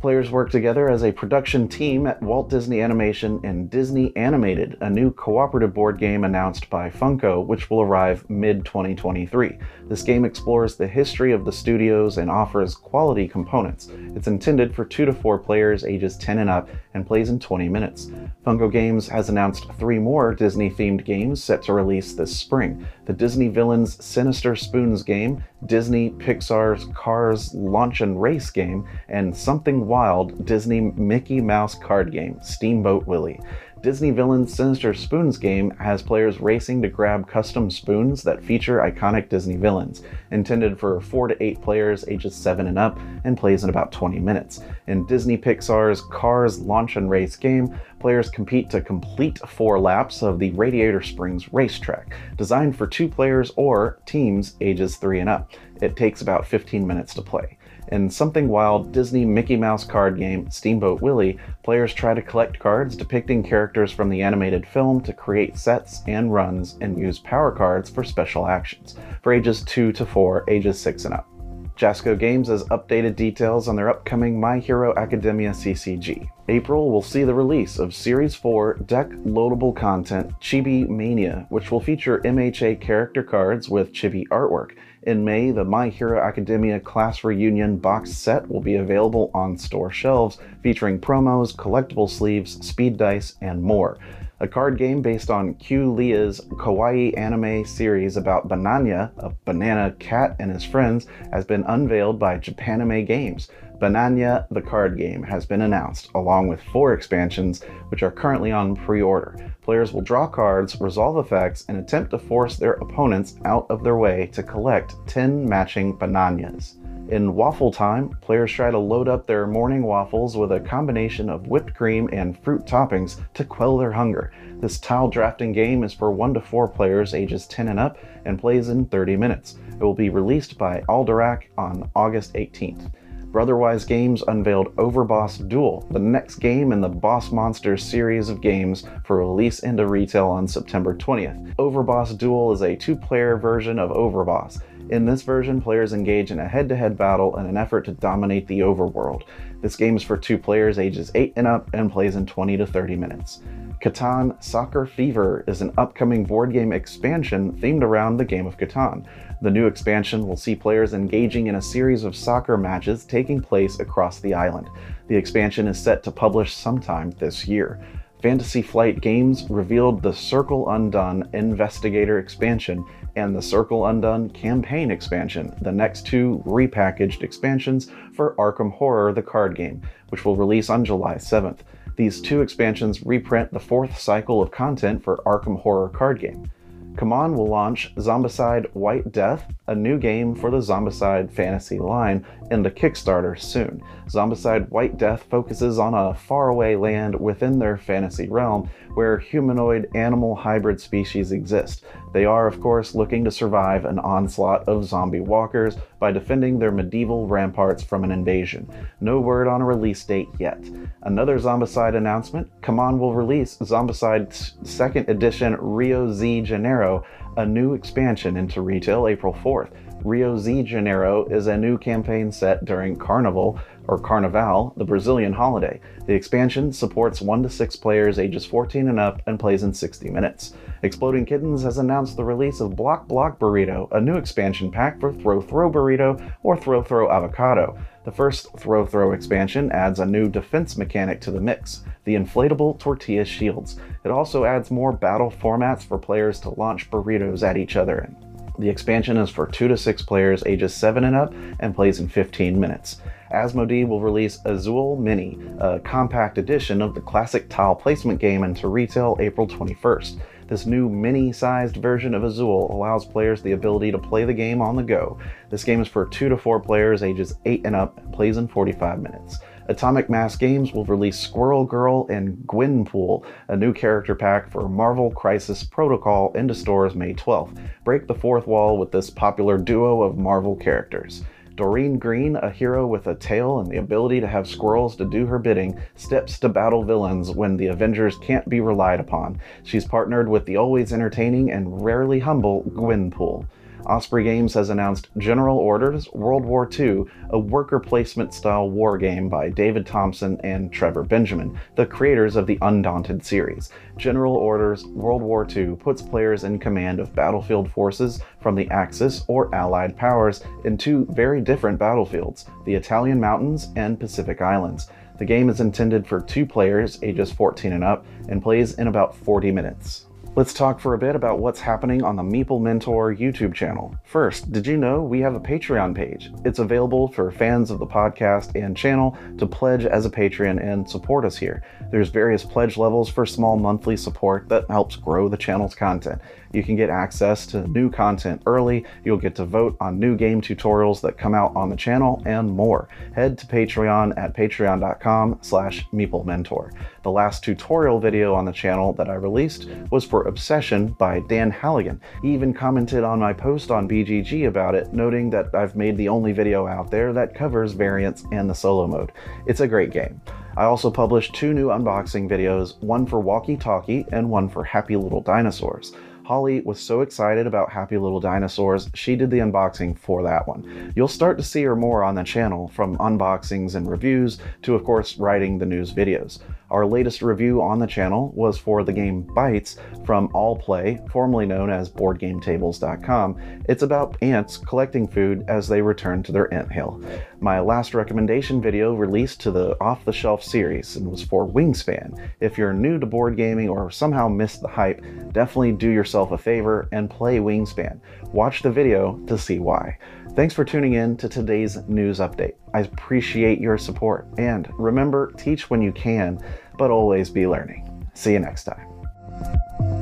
Players 0.00 0.30
work 0.30 0.50
together 0.50 0.90
as 0.90 1.02
a 1.02 1.12
production 1.12 1.68
team 1.68 2.06
at 2.06 2.22
Walt 2.22 2.50
Disney 2.50 2.82
Animation 2.82 3.40
and 3.44 3.70
Disney 3.70 4.14
Animated, 4.14 4.76
a 4.80 4.90
new 4.90 5.10
cooperative 5.10 5.72
board 5.72 5.98
game 5.98 6.24
announced 6.24 6.68
by 6.68 6.90
Funko, 6.90 7.44
which 7.44 7.70
will 7.70 7.80
arrive 7.80 8.28
mid 8.28 8.64
2023. 8.66 9.58
This 9.88 10.02
game 10.02 10.24
explores 10.24 10.76
the 10.76 10.86
history 10.86 11.32
of 11.32 11.44
the 11.44 11.52
studios 11.52 12.18
and 12.18 12.30
offers 12.30 12.74
quality 12.74 13.26
components. 13.26 13.88
It's 14.14 14.26
intended 14.26 14.74
for 14.74 14.84
2 14.84 15.06
to 15.06 15.12
4 15.12 15.38
players 15.38 15.84
ages 15.84 16.18
10 16.18 16.38
and 16.38 16.50
up 16.50 16.68
and 16.92 17.06
plays 17.06 17.30
in 17.30 17.38
20 17.38 17.68
minutes. 17.68 18.10
Funko 18.44 18.70
Games 18.70 19.08
has 19.08 19.28
announced 19.28 19.72
three 19.78 19.98
more 19.98 20.34
Disney 20.34 20.70
themed 20.70 21.04
games 21.04 21.42
set 21.42 21.62
to 21.64 21.72
release 21.72 22.12
this 22.12 22.36
spring 22.36 22.86
the 23.06 23.12
Disney 23.12 23.46
Villains 23.46 24.04
Sinister 24.04 24.56
Spoons 24.56 25.04
game, 25.04 25.44
Disney 25.66 26.10
Pixar's 26.10 26.86
Cars 26.92 27.54
Launch 27.54 28.00
and 28.00 28.20
Race 28.20 28.50
game, 28.50 28.84
and 29.08 29.34
Something 29.36 29.85
Wild 29.86 30.44
Disney 30.44 30.80
Mickey 30.80 31.40
Mouse 31.40 31.76
card 31.76 32.10
game, 32.10 32.40
Steamboat 32.42 33.06
Willie. 33.06 33.38
Disney 33.82 34.10
Villains 34.10 34.52
Sinister 34.52 34.92
Spoons 34.92 35.38
game 35.38 35.70
has 35.78 36.02
players 36.02 36.40
racing 36.40 36.82
to 36.82 36.88
grab 36.88 37.28
custom 37.28 37.70
spoons 37.70 38.24
that 38.24 38.42
feature 38.42 38.78
iconic 38.78 39.28
Disney 39.28 39.54
villains, 39.54 40.02
intended 40.32 40.76
for 40.76 41.00
4 41.00 41.28
to 41.28 41.40
8 41.40 41.62
players 41.62 42.04
ages 42.08 42.34
7 42.34 42.66
and 42.66 42.80
up, 42.80 42.98
and 43.22 43.38
plays 43.38 43.62
in 43.62 43.70
about 43.70 43.92
20 43.92 44.18
minutes. 44.18 44.60
In 44.88 45.06
Disney 45.06 45.38
Pixar's 45.38 46.00
Cars 46.10 46.58
Launch 46.58 46.96
and 46.96 47.08
Race 47.08 47.36
game, 47.36 47.78
players 48.00 48.28
compete 48.28 48.68
to 48.70 48.80
complete 48.80 49.38
four 49.46 49.78
laps 49.78 50.20
of 50.20 50.40
the 50.40 50.50
Radiator 50.52 51.02
Springs 51.02 51.52
racetrack, 51.52 52.12
designed 52.36 52.76
for 52.76 52.88
two 52.88 53.06
players 53.06 53.52
or 53.54 54.00
teams 54.04 54.56
ages 54.60 54.96
3 54.96 55.20
and 55.20 55.30
up. 55.30 55.52
It 55.80 55.96
takes 55.96 56.22
about 56.22 56.44
15 56.44 56.84
minutes 56.84 57.14
to 57.14 57.22
play. 57.22 57.56
In 57.92 58.10
Something 58.10 58.48
Wild 58.48 58.90
Disney 58.90 59.24
Mickey 59.24 59.56
Mouse 59.56 59.84
card 59.84 60.18
game 60.18 60.50
Steamboat 60.50 61.00
Willie, 61.00 61.38
players 61.62 61.94
try 61.94 62.14
to 62.14 62.22
collect 62.22 62.58
cards 62.58 62.96
depicting 62.96 63.44
characters 63.44 63.92
from 63.92 64.08
the 64.08 64.22
animated 64.22 64.66
film 64.66 65.00
to 65.02 65.12
create 65.12 65.56
sets 65.56 66.02
and 66.08 66.34
runs 66.34 66.78
and 66.80 66.98
use 66.98 67.20
power 67.20 67.52
cards 67.52 67.88
for 67.88 68.02
special 68.02 68.48
actions, 68.48 68.96
for 69.22 69.32
ages 69.32 69.62
2 69.62 69.92
to 69.92 70.04
4, 70.04 70.44
ages 70.48 70.80
6 70.80 71.04
and 71.04 71.14
up. 71.14 71.28
Jasco 71.76 72.18
Games 72.18 72.48
has 72.48 72.64
updated 72.64 73.16
details 73.16 73.68
on 73.68 73.76
their 73.76 73.90
upcoming 73.90 74.40
My 74.40 74.58
Hero 74.58 74.94
Academia 74.96 75.50
CCG. 75.50 76.26
April 76.48 76.90
will 76.90 77.02
see 77.02 77.22
the 77.22 77.34
release 77.34 77.78
of 77.78 77.94
Series 77.94 78.34
4 78.34 78.78
deck 78.86 79.10
loadable 79.10 79.76
content 79.76 80.32
Chibi 80.40 80.88
Mania, 80.88 81.46
which 81.50 81.70
will 81.70 81.80
feature 81.80 82.22
MHA 82.24 82.80
character 82.80 83.22
cards 83.22 83.68
with 83.68 83.92
chibi 83.92 84.26
artwork 84.28 84.70
in 85.06 85.24
May, 85.24 85.52
the 85.52 85.64
My 85.64 85.88
Hero 85.88 86.20
Academia 86.20 86.80
Class 86.80 87.22
Reunion 87.22 87.78
box 87.78 88.12
set 88.12 88.48
will 88.48 88.60
be 88.60 88.74
available 88.74 89.30
on 89.32 89.56
store 89.56 89.90
shelves, 89.90 90.38
featuring 90.62 91.00
promos, 91.00 91.54
collectible 91.54 92.10
sleeves, 92.10 92.66
speed 92.66 92.96
dice, 92.96 93.36
and 93.40 93.62
more. 93.62 93.98
A 94.40 94.48
card 94.48 94.76
game 94.76 95.00
based 95.00 95.30
on 95.30 95.54
Q-Lea's 95.54 96.40
kawaii 96.40 97.16
anime 97.16 97.64
series 97.64 98.18
about 98.18 98.48
Bananya, 98.48 99.10
a 99.16 99.32
banana 99.46 99.92
cat 99.98 100.36
and 100.38 100.50
his 100.50 100.64
friends, 100.64 101.06
has 101.32 101.46
been 101.46 101.64
unveiled 101.68 102.18
by 102.18 102.36
Japanime 102.36 103.06
Games. 103.06 103.48
Bananya 103.78 104.46
the 104.50 104.62
card 104.62 104.96
game 104.96 105.22
has 105.22 105.44
been 105.44 105.60
announced, 105.60 106.10
along 106.14 106.48
with 106.48 106.62
four 106.62 106.94
expansions, 106.94 107.62
which 107.90 108.02
are 108.02 108.10
currently 108.10 108.50
on 108.50 108.74
pre 108.74 109.02
order. 109.02 109.36
Players 109.60 109.92
will 109.92 110.00
draw 110.00 110.26
cards, 110.26 110.80
resolve 110.80 111.18
effects, 111.18 111.64
and 111.68 111.76
attempt 111.76 112.10
to 112.12 112.18
force 112.18 112.56
their 112.56 112.74
opponents 112.74 113.36
out 113.44 113.66
of 113.68 113.84
their 113.84 113.96
way 113.96 114.30
to 114.32 114.42
collect 114.42 114.94
10 115.06 115.46
matching 115.46 115.96
Bananyas. 115.98 116.76
In 117.10 117.34
Waffle 117.34 117.70
Time, 117.70 118.08
players 118.20 118.50
try 118.50 118.70
to 118.70 118.78
load 118.78 119.08
up 119.08 119.26
their 119.26 119.46
morning 119.46 119.82
waffles 119.82 120.36
with 120.36 120.50
a 120.50 120.58
combination 120.58 121.28
of 121.28 121.46
whipped 121.46 121.74
cream 121.74 122.08
and 122.12 122.36
fruit 122.42 122.64
toppings 122.64 123.20
to 123.34 123.44
quell 123.44 123.76
their 123.76 123.92
hunger. 123.92 124.32
This 124.58 124.80
tile 124.80 125.08
drafting 125.08 125.52
game 125.52 125.84
is 125.84 125.92
for 125.92 126.10
1 126.10 126.34
to 126.34 126.40
4 126.40 126.66
players 126.66 127.14
ages 127.14 127.46
10 127.46 127.68
and 127.68 127.78
up 127.78 127.98
and 128.24 128.40
plays 128.40 128.70
in 128.70 128.86
30 128.86 129.16
minutes. 129.16 129.56
It 129.70 129.80
will 129.80 129.94
be 129.94 130.08
released 130.08 130.58
by 130.58 130.80
Alderac 130.88 131.42
on 131.56 131.88
August 131.94 132.32
18th. 132.34 132.90
Brotherwise 133.36 133.84
Games 133.84 134.22
unveiled 134.28 134.74
Overboss 134.76 135.46
Duel, 135.46 135.86
the 135.90 135.98
next 135.98 136.36
game 136.36 136.72
in 136.72 136.80
the 136.80 136.88
Boss 136.88 137.30
Monsters 137.30 137.84
series 137.84 138.30
of 138.30 138.40
games 138.40 138.84
for 139.04 139.18
release 139.18 139.58
into 139.58 139.86
retail 139.86 140.28
on 140.28 140.48
September 140.48 140.96
20th. 140.96 141.54
Overboss 141.58 142.16
Duel 142.16 142.54
is 142.54 142.62
a 142.62 142.74
two 142.74 142.96
player 142.96 143.36
version 143.36 143.78
of 143.78 143.90
Overboss. 143.90 144.62
In 144.88 145.04
this 145.04 145.20
version, 145.20 145.60
players 145.60 145.92
engage 145.92 146.30
in 146.30 146.40
a 146.40 146.48
head 146.48 146.66
to 146.70 146.76
head 146.76 146.96
battle 146.96 147.36
in 147.36 147.44
an 147.44 147.58
effort 147.58 147.84
to 147.84 147.92
dominate 147.92 148.46
the 148.46 148.60
overworld. 148.60 149.24
This 149.60 149.76
game 149.76 149.98
is 149.98 150.02
for 150.02 150.16
two 150.16 150.38
players 150.38 150.78
ages 150.78 151.10
8 151.14 151.34
and 151.36 151.46
up 151.46 151.68
and 151.74 151.92
plays 151.92 152.16
in 152.16 152.24
20 152.24 152.56
to 152.56 152.66
30 152.66 152.96
minutes. 152.96 153.42
Catan 153.80 154.42
Soccer 154.42 154.86
Fever 154.86 155.44
is 155.46 155.60
an 155.60 155.72
upcoming 155.76 156.24
board 156.24 156.52
game 156.52 156.72
expansion 156.72 157.52
themed 157.60 157.82
around 157.82 158.16
the 158.16 158.24
game 158.24 158.46
of 158.46 158.56
Catan. 158.56 159.04
The 159.42 159.50
new 159.50 159.66
expansion 159.66 160.26
will 160.26 160.36
see 160.36 160.56
players 160.56 160.94
engaging 160.94 161.46
in 161.48 161.56
a 161.56 161.62
series 161.62 162.02
of 162.02 162.16
soccer 162.16 162.56
matches 162.56 163.04
taking 163.04 163.40
place 163.40 163.78
across 163.78 164.20
the 164.20 164.32
island. 164.32 164.70
The 165.08 165.16
expansion 165.16 165.68
is 165.68 165.78
set 165.78 166.02
to 166.04 166.10
publish 166.10 166.54
sometime 166.54 167.10
this 167.18 167.46
year. 167.46 167.78
Fantasy 168.26 168.60
Flight 168.60 169.00
Games 169.00 169.46
revealed 169.48 170.02
the 170.02 170.12
Circle 170.12 170.68
Undone 170.70 171.28
Investigator 171.32 172.18
expansion 172.18 172.84
and 173.14 173.36
the 173.36 173.40
Circle 173.40 173.86
Undone 173.86 174.30
Campaign 174.30 174.90
expansion, 174.90 175.56
the 175.60 175.70
next 175.70 176.08
two 176.08 176.42
repackaged 176.44 177.22
expansions 177.22 177.88
for 178.14 178.34
Arkham 178.34 178.72
Horror 178.72 179.12
the 179.12 179.22
card 179.22 179.54
game, 179.54 179.80
which 180.08 180.24
will 180.24 180.34
release 180.34 180.68
on 180.68 180.84
July 180.84 181.14
7th. 181.14 181.58
These 181.94 182.20
two 182.20 182.40
expansions 182.40 183.06
reprint 183.06 183.52
the 183.52 183.60
fourth 183.60 183.96
cycle 183.96 184.42
of 184.42 184.50
content 184.50 185.04
for 185.04 185.18
Arkham 185.18 185.60
Horror 185.60 185.90
card 185.90 186.18
game. 186.18 186.50
CMON 186.96 187.34
will 187.34 187.46
launch 187.46 187.94
Zombicide 187.96 188.74
White 188.74 189.12
Death, 189.12 189.52
a 189.66 189.74
new 189.74 189.98
game 189.98 190.34
for 190.34 190.50
the 190.50 190.58
Zombicide 190.58 191.30
fantasy 191.30 191.78
line, 191.78 192.24
in 192.50 192.62
the 192.62 192.70
Kickstarter 192.70 193.38
soon. 193.38 193.82
Zombicide 194.08 194.68
White 194.70 194.96
Death 194.96 195.24
focuses 195.24 195.78
on 195.78 195.92
a 195.92 196.14
faraway 196.14 196.74
land 196.74 197.18
within 197.20 197.58
their 197.58 197.76
fantasy 197.76 198.28
realm 198.28 198.70
where 198.96 199.18
humanoid 199.18 199.90
animal 199.94 200.34
hybrid 200.34 200.80
species 200.80 201.30
exist. 201.30 201.84
They 202.14 202.24
are, 202.24 202.46
of 202.46 202.62
course, 202.62 202.94
looking 202.94 203.24
to 203.24 203.30
survive 203.30 203.84
an 203.84 203.98
onslaught 203.98 204.66
of 204.66 204.86
zombie 204.86 205.20
walkers 205.20 205.76
by 206.00 206.12
defending 206.12 206.58
their 206.58 206.72
medieval 206.72 207.26
ramparts 207.26 207.82
from 207.82 208.04
an 208.04 208.10
invasion. 208.10 208.66
No 209.02 209.20
word 209.20 209.48
on 209.48 209.60
a 209.60 209.66
release 209.66 210.02
date 210.02 210.28
yet. 210.38 210.58
Another 211.02 211.38
Zombicide 211.38 211.94
announcement 211.94 212.50
CMON 212.62 212.98
will 212.98 213.14
release 213.14 213.58
Zombicide's 213.58 214.54
2nd 214.62 215.08
Edition 215.08 215.58
Rio 215.60 216.10
Z 216.10 216.40
Janeiro, 216.40 217.04
a 217.36 217.44
new 217.44 217.74
expansion 217.74 218.38
into 218.38 218.62
retail 218.62 219.08
April 219.08 219.34
4th. 219.34 219.72
Rio 220.04 220.36
Z 220.38 220.62
Janeiro 220.62 221.24
is 221.26 221.46
a 221.46 221.56
new 221.56 221.78
campaign 221.78 222.30
set 222.30 222.64
during 222.64 222.96
Carnival 222.96 223.58
or 223.88 223.98
Carnaval, 223.98 224.72
the 224.76 224.84
Brazilian 224.84 225.32
holiday. 225.32 225.80
The 226.06 226.14
expansion 226.14 226.72
supports 226.72 227.20
1 227.20 227.42
to 227.42 227.50
6 227.50 227.76
players 227.76 228.18
ages 228.18 228.44
14 228.44 228.88
and 228.88 229.00
up 229.00 229.22
and 229.26 229.38
plays 229.38 229.62
in 229.62 229.72
60 229.74 230.10
minutes. 230.10 230.54
Exploding 230.82 231.24
Kittens 231.24 231.62
has 231.62 231.78
announced 231.78 232.16
the 232.16 232.24
release 232.24 232.60
of 232.60 232.76
Block 232.76 233.08
Block 233.08 233.38
Burrito, 233.38 233.90
a 233.92 234.00
new 234.00 234.16
expansion 234.16 234.70
pack 234.70 235.00
for 235.00 235.12
Throw 235.12 235.40
Throw 235.40 235.70
Burrito 235.70 236.32
or 236.42 236.56
Throw 236.56 236.82
Throw 236.82 237.10
Avocado. 237.10 237.78
The 238.04 238.12
first 238.12 238.56
Throw 238.58 238.86
Throw 238.86 239.12
expansion 239.12 239.72
adds 239.72 239.98
a 239.98 240.06
new 240.06 240.28
defense 240.28 240.76
mechanic 240.76 241.20
to 241.22 241.30
the 241.30 241.40
mix. 241.40 241.82
the 242.04 242.14
inflatable 242.14 242.78
tortilla 242.78 243.24
shields. 243.24 243.80
It 244.04 244.12
also 244.12 244.44
adds 244.44 244.70
more 244.70 244.92
battle 244.92 245.28
formats 245.30 245.82
for 245.82 245.98
players 245.98 246.38
to 246.40 246.50
launch 246.50 246.88
burritos 246.88 247.42
at 247.42 247.56
each 247.56 247.74
other 247.74 247.98
in. 247.98 248.25
The 248.58 248.68
expansion 248.70 249.16
is 249.18 249.28
for 249.28 249.46
2 249.46 249.68
to 249.68 249.76
6 249.76 250.02
players 250.02 250.42
ages 250.46 250.74
7 250.74 251.04
and 251.04 251.14
up 251.14 251.34
and 251.60 251.74
plays 251.74 252.00
in 252.00 252.08
15 252.08 252.58
minutes. 252.58 253.00
Asmodee 253.32 253.86
will 253.86 254.00
release 254.00 254.38
Azul 254.44 254.96
Mini, 254.96 255.38
a 255.58 255.80
compact 255.80 256.38
edition 256.38 256.80
of 256.80 256.94
the 256.94 257.00
classic 257.00 257.48
tile 257.50 257.74
placement 257.74 258.20
game 258.20 258.44
into 258.44 258.68
retail 258.68 259.16
April 259.20 259.46
21st. 259.46 260.20
This 260.48 260.64
new 260.64 260.88
mini-sized 260.88 261.76
version 261.76 262.14
of 262.14 262.22
Azul 262.22 262.70
allows 262.70 263.04
players 263.04 263.42
the 263.42 263.52
ability 263.52 263.90
to 263.90 263.98
play 263.98 264.24
the 264.24 264.32
game 264.32 264.62
on 264.62 264.76
the 264.76 264.82
go. 264.82 265.18
This 265.50 265.64
game 265.64 265.82
is 265.82 265.88
for 265.88 266.06
2 266.06 266.28
to 266.28 266.36
4 266.36 266.60
players 266.60 267.02
ages 267.02 267.34
8 267.44 267.62
and 267.66 267.74
up 267.74 267.98
and 267.98 268.12
plays 268.14 268.36
in 268.36 268.46
45 268.46 269.02
minutes. 269.02 269.38
Atomic 269.68 270.08
Mass 270.08 270.36
Games 270.36 270.72
will 270.72 270.84
release 270.84 271.18
Squirrel 271.18 271.64
Girl 271.64 272.06
and 272.08 272.36
Gwenpool, 272.46 273.24
a 273.48 273.56
new 273.56 273.72
character 273.72 274.14
pack 274.14 274.48
for 274.48 274.68
Marvel 274.68 275.10
Crisis 275.10 275.64
Protocol 275.64 276.32
into 276.34 276.54
stores 276.54 276.94
May 276.94 277.14
12th. 277.14 277.58
Break 277.84 278.06
the 278.06 278.14
fourth 278.14 278.46
wall 278.46 278.78
with 278.78 278.92
this 278.92 279.10
popular 279.10 279.58
duo 279.58 280.02
of 280.02 280.18
Marvel 280.18 280.54
characters. 280.54 281.24
Doreen 281.56 281.98
Green, 281.98 282.36
a 282.36 282.50
hero 282.50 282.86
with 282.86 283.08
a 283.08 283.14
tail 283.14 283.58
and 283.58 283.68
the 283.68 283.78
ability 283.78 284.20
to 284.20 284.28
have 284.28 284.46
squirrels 284.46 284.94
to 284.96 285.04
do 285.04 285.26
her 285.26 285.38
bidding, 285.38 285.80
steps 285.96 286.38
to 286.40 286.48
battle 286.48 286.84
villains 286.84 287.30
when 287.30 287.56
the 287.56 287.66
Avengers 287.66 288.18
can't 288.18 288.48
be 288.48 288.60
relied 288.60 289.00
upon. 289.00 289.40
She's 289.64 289.86
partnered 289.86 290.28
with 290.28 290.44
the 290.44 290.58
always 290.58 290.92
entertaining 290.92 291.50
and 291.50 291.82
rarely 291.82 292.20
humble 292.20 292.62
Gwenpool. 292.74 293.46
Osprey 293.86 294.24
Games 294.24 294.52
has 294.54 294.70
announced 294.70 295.08
General 295.16 295.58
Orders 295.58 296.08
World 296.12 296.44
War 296.44 296.68
II, 296.78 297.04
a 297.30 297.38
worker 297.38 297.78
placement 297.78 298.34
style 298.34 298.68
war 298.68 298.98
game 298.98 299.28
by 299.28 299.48
David 299.48 299.86
Thompson 299.86 300.40
and 300.42 300.72
Trevor 300.72 301.04
Benjamin, 301.04 301.58
the 301.76 301.86
creators 301.86 302.36
of 302.36 302.46
the 302.46 302.58
Undaunted 302.62 303.24
series. 303.24 303.70
General 303.96 304.34
Orders 304.34 304.84
World 304.84 305.22
War 305.22 305.46
II 305.48 305.76
puts 305.76 306.02
players 306.02 306.44
in 306.44 306.58
command 306.58 306.98
of 306.98 307.14
battlefield 307.14 307.70
forces 307.70 308.20
from 308.40 308.54
the 308.54 308.68
Axis 308.70 309.24
or 309.28 309.54
Allied 309.54 309.96
powers 309.96 310.42
in 310.64 310.76
two 310.76 311.06
very 311.10 311.40
different 311.40 311.78
battlefields, 311.78 312.46
the 312.64 312.74
Italian 312.74 313.20
mountains 313.20 313.68
and 313.76 314.00
Pacific 314.00 314.42
Islands. 314.42 314.88
The 315.18 315.24
game 315.24 315.48
is 315.48 315.60
intended 315.60 316.06
for 316.06 316.20
two 316.20 316.44
players, 316.44 316.98
ages 317.02 317.32
14 317.32 317.72
and 317.72 317.84
up, 317.84 318.04
and 318.28 318.42
plays 318.42 318.74
in 318.74 318.88
about 318.88 319.16
40 319.16 319.50
minutes. 319.50 320.06
Let's 320.36 320.52
talk 320.52 320.80
for 320.80 320.92
a 320.92 320.98
bit 320.98 321.16
about 321.16 321.38
what's 321.38 321.60
happening 321.60 322.04
on 322.04 322.16
the 322.16 322.22
Meeple 322.22 322.60
Mentor 322.60 323.14
YouTube 323.14 323.54
channel. 323.54 323.96
First, 324.04 324.52
did 324.52 324.66
you 324.66 324.76
know 324.76 325.02
we 325.02 325.18
have 325.20 325.34
a 325.34 325.40
Patreon 325.40 325.94
page? 325.94 326.30
It's 326.44 326.58
available 326.58 327.08
for 327.08 327.30
fans 327.30 327.70
of 327.70 327.78
the 327.78 327.86
podcast 327.86 328.54
and 328.54 328.76
channel 328.76 329.16
to 329.38 329.46
pledge 329.46 329.86
as 329.86 330.04
a 330.04 330.10
Patreon 330.10 330.62
and 330.62 330.86
support 330.86 331.24
us 331.24 331.38
here. 331.38 331.62
There's 331.90 332.10
various 332.10 332.44
pledge 332.44 332.76
levels 332.76 333.08
for 333.08 333.24
small 333.24 333.56
monthly 333.56 333.96
support 333.96 334.46
that 334.50 334.68
helps 334.68 334.96
grow 334.96 335.30
the 335.30 335.38
channel's 335.38 335.74
content. 335.74 336.20
You 336.52 336.62
can 336.62 336.76
get 336.76 336.90
access 336.90 337.46
to 337.48 337.66
new 337.68 337.90
content 337.90 338.42
early, 338.46 338.84
you'll 339.04 339.16
get 339.16 339.34
to 339.36 339.44
vote 339.44 339.76
on 339.80 339.98
new 339.98 340.16
game 340.16 340.40
tutorials 340.40 341.00
that 341.02 341.18
come 341.18 341.34
out 341.34 341.54
on 341.56 341.68
the 341.68 341.76
channel, 341.76 342.22
and 342.26 342.50
more. 342.50 342.88
Head 343.14 343.38
to 343.38 343.46
Patreon 343.46 344.16
at 344.16 344.36
patreon.com 344.36 345.38
slash 345.42 345.86
meeplementor. 345.92 346.72
The 347.02 347.10
last 347.10 347.44
tutorial 347.44 348.00
video 348.00 348.34
on 348.34 348.44
the 348.44 348.52
channel 348.52 348.92
that 348.94 349.08
I 349.08 349.14
released 349.14 349.68
was 349.90 350.04
for 350.04 350.24
Obsession 350.24 350.88
by 350.88 351.20
Dan 351.28 351.52
Hallagan. 351.52 352.00
He 352.22 352.34
even 352.34 352.52
commented 352.52 353.04
on 353.04 353.20
my 353.20 353.32
post 353.32 353.70
on 353.70 353.88
BGG 353.88 354.48
about 354.48 354.74
it, 354.74 354.92
noting 354.92 355.30
that 355.30 355.54
I've 355.54 355.76
made 355.76 355.96
the 355.96 356.08
only 356.08 356.32
video 356.32 356.66
out 356.66 356.90
there 356.90 357.12
that 357.12 357.34
covers 357.34 357.72
variants 357.72 358.24
and 358.32 358.50
the 358.50 358.54
solo 358.54 358.86
mode. 358.86 359.12
It's 359.46 359.60
a 359.60 359.68
great 359.68 359.90
game. 359.92 360.20
I 360.56 360.64
also 360.64 360.90
published 360.90 361.34
two 361.34 361.52
new 361.52 361.68
unboxing 361.68 362.30
videos, 362.30 362.82
one 362.82 363.06
for 363.06 363.20
Walkie 363.20 363.58
Talkie 363.58 364.06
and 364.10 364.30
one 364.30 364.48
for 364.48 364.64
Happy 364.64 364.96
Little 364.96 365.20
Dinosaurs. 365.20 365.92
Holly 366.26 366.60
was 366.62 366.80
so 366.80 367.02
excited 367.02 367.46
about 367.46 367.70
Happy 367.70 367.96
Little 367.96 368.18
Dinosaurs, 368.18 368.90
she 368.94 369.14
did 369.14 369.30
the 369.30 369.38
unboxing 369.38 369.96
for 369.96 370.24
that 370.24 370.48
one. 370.48 370.92
You'll 370.96 371.06
start 371.06 371.38
to 371.38 371.44
see 371.44 371.62
her 371.62 371.76
more 371.76 372.02
on 372.02 372.16
the 372.16 372.24
channel, 372.24 372.66
from 372.74 372.98
unboxings 372.98 373.76
and 373.76 373.88
reviews 373.88 374.38
to, 374.62 374.74
of 374.74 374.82
course, 374.82 375.18
writing 375.18 375.58
the 375.58 375.66
news 375.66 375.92
videos. 375.92 376.40
Our 376.70 376.84
latest 376.84 377.22
review 377.22 377.62
on 377.62 377.78
the 377.78 377.86
channel 377.86 378.32
was 378.34 378.58
for 378.58 378.82
the 378.82 378.92
game 378.92 379.22
Bites 379.22 379.76
from 380.04 380.28
All 380.34 380.56
Play, 380.56 381.00
formerly 381.12 381.46
known 381.46 381.70
as 381.70 381.88
BoardGameTables.com. 381.90 383.62
It's 383.68 383.84
about 383.84 384.16
ants 384.20 384.56
collecting 384.56 385.06
food 385.06 385.44
as 385.46 385.68
they 385.68 385.80
return 385.80 386.24
to 386.24 386.32
their 386.32 386.52
ant 386.52 386.72
hill. 386.72 387.00
My 387.38 387.60
last 387.60 387.94
recommendation 387.94 388.60
video 388.60 388.94
released 388.94 389.40
to 389.42 389.52
the 389.52 389.80
Off 389.80 390.04
the 390.04 390.12
Shelf 390.12 390.42
series 390.42 390.96
and 390.96 391.08
was 391.08 391.22
for 391.22 391.46
Wingspan. 391.46 392.30
If 392.40 392.58
you're 392.58 392.72
new 392.72 392.98
to 392.98 393.06
board 393.06 393.36
gaming 393.36 393.68
or 393.68 393.90
somehow 393.90 394.28
missed 394.28 394.60
the 394.60 394.68
hype, 394.68 395.04
definitely 395.32 395.72
do 395.72 395.90
yourself 395.90 396.32
a 396.32 396.38
favor 396.38 396.88
and 396.90 397.08
play 397.08 397.38
Wingspan. 397.38 398.00
Watch 398.32 398.62
the 398.62 398.72
video 398.72 399.18
to 399.28 399.38
see 399.38 399.60
why. 399.60 399.98
Thanks 400.36 400.52
for 400.52 400.66
tuning 400.66 400.92
in 400.92 401.16
to 401.16 401.30
today's 401.30 401.78
news 401.88 402.18
update. 402.18 402.56
I 402.74 402.80
appreciate 402.80 403.58
your 403.58 403.78
support. 403.78 404.28
And 404.36 404.68
remember, 404.78 405.32
teach 405.38 405.70
when 405.70 405.80
you 405.80 405.92
can, 405.92 406.38
but 406.76 406.90
always 406.90 407.30
be 407.30 407.46
learning. 407.46 408.06
See 408.12 408.34
you 408.34 408.38
next 408.38 408.64
time. 408.64 409.95